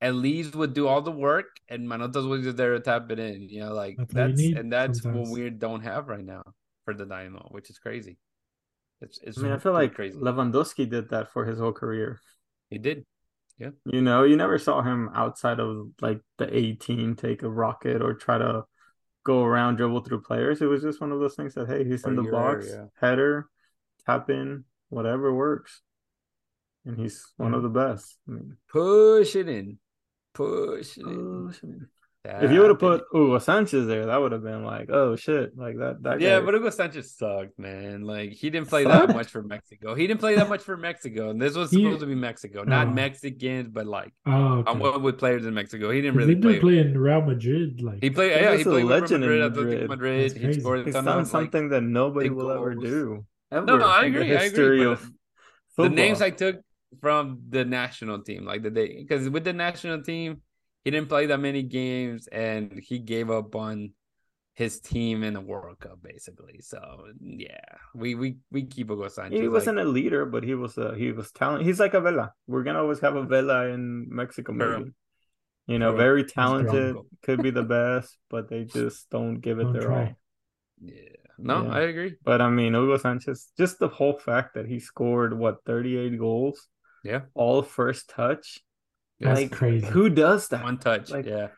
[0.00, 3.18] at least would do all the work, and Manotas was just there to tap it
[3.18, 3.48] in.
[3.48, 5.28] You know, like That's that's and that's sometimes.
[5.30, 6.42] what we don't have right now
[6.84, 8.18] for the Dynamo, which is crazy.
[9.00, 10.16] It's it's I mean, I feel like crazy.
[10.18, 12.20] Lewandowski did that for his whole career.
[12.70, 13.04] He did.
[13.58, 13.70] Yeah.
[13.84, 18.14] You know, you never saw him outside of like the 18 take a rocket or
[18.14, 18.64] try to
[19.24, 20.60] go around dribble through players.
[20.60, 22.88] It was just one of those things that hey, he's in the box, area.
[23.00, 23.48] header,
[24.06, 25.80] tap in, whatever works.
[26.84, 28.18] And he's one of the best.
[28.28, 29.78] I mean, Push it in.
[30.34, 31.46] Push it in.
[31.46, 31.66] push, I
[32.24, 35.16] mean, if you would have put Hugo Sanchez there, that would have been like, oh
[35.16, 36.02] shit, like that.
[36.02, 38.02] That Yeah, guy- but Hugo Sanchez sucked, man.
[38.02, 39.94] Like he didn't play that much for Mexico.
[39.96, 42.62] He didn't play that much for Mexico, and this was He- supposed to be Mexico,
[42.62, 42.90] not Oh.
[42.92, 44.70] Mexicans, but like Oh, okay.
[44.70, 45.90] I'm with players in Mexico.
[45.90, 46.78] He didn't really they play.
[46.78, 47.82] in Real Madrid.
[47.82, 48.30] Like He played.
[48.32, 49.88] Yeah, he played with Real Madrid, Atletico Madrid.
[49.88, 50.32] Madrid.
[50.36, 53.26] He scored he's done of like something that nobody will ever do.
[53.50, 55.10] Ever No, I agree, The I agree, of
[55.76, 56.56] the names I took
[57.00, 60.40] from the national team, like the day, because with the national team,
[60.84, 63.92] he didn't play that many games, and he gave up on
[64.54, 66.60] his team in the World Cup, basically.
[66.60, 66.78] So
[67.20, 69.40] yeah, we we we keep Hugo Sanchez.
[69.40, 71.64] He wasn't a leader, but he was a he was talent.
[71.64, 72.32] He's like a Vela.
[72.46, 74.78] We're gonna always have a Vela in Mexico, True.
[74.78, 74.90] maybe.
[75.68, 75.98] You know, True.
[75.98, 80.02] very talented, could be the best, but they just don't give it Don't their try.
[80.04, 80.16] all.
[80.82, 80.94] Yeah.
[81.38, 81.72] No, Yeah.
[81.72, 82.14] I agree.
[82.22, 86.68] But I mean, Hugo Sanchez, just the whole fact that he scored what 38 goals,
[87.04, 87.22] Yeah.
[87.34, 88.60] all first touch.
[89.22, 89.86] That's like, crazy.
[89.86, 90.64] Who does that?
[90.64, 91.10] One touch.
[91.10, 91.48] Like, yeah.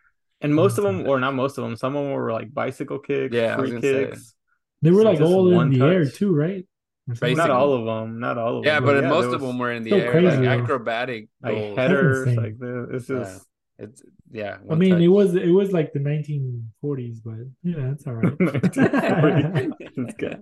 [0.41, 2.53] And most of One them, or not most of them, some of them were like
[2.53, 4.07] bicycle kicks, Yeah, free gonna say.
[4.07, 4.35] kicks.
[4.83, 6.67] They were So like just all in one the air too, right?
[7.09, 7.37] Or something?
[7.37, 8.85] Not all of them, not all of Yeah, them.
[8.85, 10.63] but yeah, but most there of them were in the air, crazy, like though.
[10.63, 11.79] acrobatic like goals.
[11.79, 13.17] headers, like the, it's Yeah.
[13.19, 13.47] just
[13.79, 14.59] It's yeah.
[14.71, 15.03] I mean, touch.
[15.03, 18.39] it was it was like the 1940s, but yeah, that's all right.
[18.41, 19.75] 1940.
[19.97, 20.37] This guy.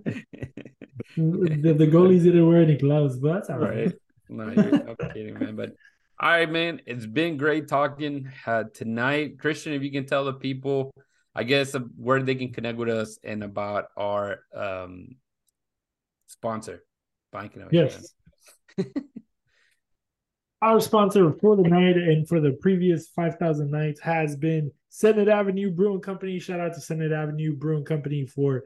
[1.15, 3.85] the, the goalies didn't wear any gloves, but that's all right.
[3.85, 3.93] right.
[4.29, 5.55] No, you're I'm kidding, man.
[5.55, 5.73] But
[6.19, 6.81] all right, man.
[6.85, 9.73] It's been great talking uh, tonight, Christian.
[9.73, 10.91] If you can tell the people,
[11.35, 15.15] I guess uh, where they can connect with us and about our um
[16.27, 16.83] sponsor,
[17.31, 17.67] Banking.
[17.71, 18.13] Yes.
[20.61, 25.69] Our sponsor for the night and for the previous 5,000 nights has been Senate Avenue
[25.69, 26.39] Brewing Company.
[26.39, 28.63] Shout out to Senate Avenue Brewing Company for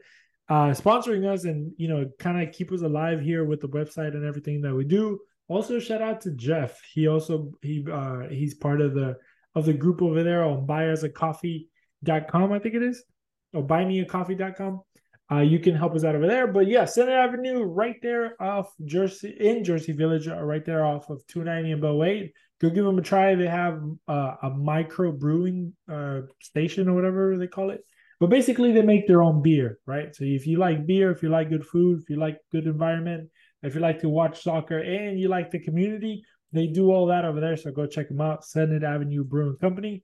[0.48, 4.14] uh, sponsoring us and, you know, kind of keep us alive here with the website
[4.14, 5.20] and everything that we do.
[5.48, 6.82] Also, shout out to Jeff.
[6.94, 9.16] He also, he uh, he's part of the,
[9.56, 13.04] of the group over there on buyusacoffee.com, I think it is,
[13.54, 14.82] or buymeacoffee.com.
[15.30, 16.48] Uh, you can help us out over there.
[16.48, 21.10] But yeah, Senate Avenue, right there off Jersey in Jersey Village, uh, right there off
[21.10, 22.34] of 290 and 8.
[22.60, 23.36] Go give them a try.
[23.36, 27.82] They have uh, a micro brewing uh, station or whatever they call it.
[28.20, 30.16] But basically, they make their own beer, right?
[30.16, 33.30] So if you like beer, if you like good food, if you like good environment,
[33.64, 37.26] if you like to watch soccer and you like the community, they do all that
[37.26, 37.58] over there.
[37.58, 38.46] So go check them out.
[38.46, 40.04] Senate Avenue Brewing Company.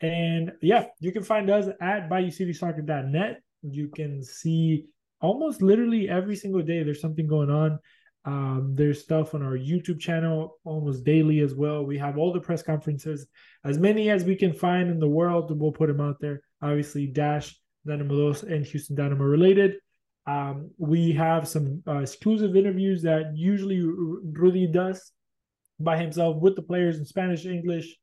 [0.00, 3.40] And yeah, you can find us at BayouCitySoccer.net.
[3.62, 4.86] You can see
[5.20, 7.78] almost literally every single day there's something going on.
[8.24, 11.84] Um, there's stuff on our YouTube channel almost daily as well.
[11.84, 13.26] We have all the press conferences,
[13.64, 15.56] as many as we can find in the world.
[15.58, 16.42] We'll put them out there.
[16.60, 19.76] Obviously, Dash, Dynamo Dos, and Houston Dynamo related.
[20.26, 25.12] Um, we have some uh, exclusive interviews that usually Rudy does
[25.80, 27.96] by himself with the players in Spanish, English.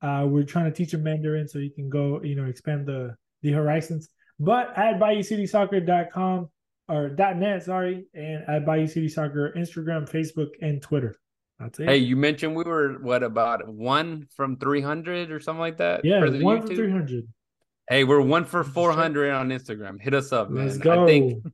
[0.00, 3.16] Uh, we're trying to teach him Mandarin so he can go, you know, expand the
[3.42, 4.08] the horizons.
[4.40, 6.48] But at BayouCitySoccer.com
[6.88, 11.16] or .net, sorry, and at Bayou City Soccer, Instagram, Facebook, and Twitter.
[11.58, 11.88] That's it.
[11.88, 16.04] Hey, you mentioned we were what about one from three hundred or something like that?
[16.04, 16.66] Yeah, one YouTube?
[16.66, 17.28] from three hundred.
[17.92, 20.00] Hey, we're one for four hundred on Instagram.
[20.00, 20.66] Hit us up, man.
[20.66, 21.04] Let's go.
[21.04, 21.44] I think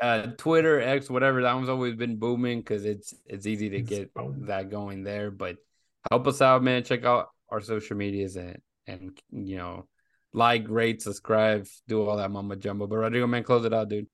[0.00, 4.10] uh, Twitter, X, whatever, that one's always been booming because it's it's easy to get
[4.46, 5.30] that going there.
[5.30, 5.56] But
[6.10, 6.82] help us out, man.
[6.82, 8.56] Check out our social medias and
[8.86, 9.86] and you know,
[10.32, 12.86] like, rate, subscribe, do all that mama jumbo.
[12.86, 14.06] But Rodrigo, man, close it out, dude.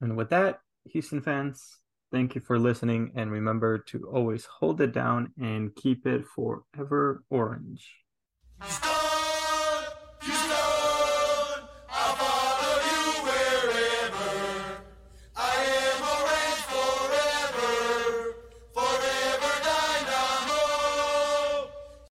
[0.00, 0.58] And with that,
[0.90, 1.78] Houston fans,
[2.10, 3.12] thank you for listening.
[3.14, 7.88] And remember to always hold it down and keep it forever orange.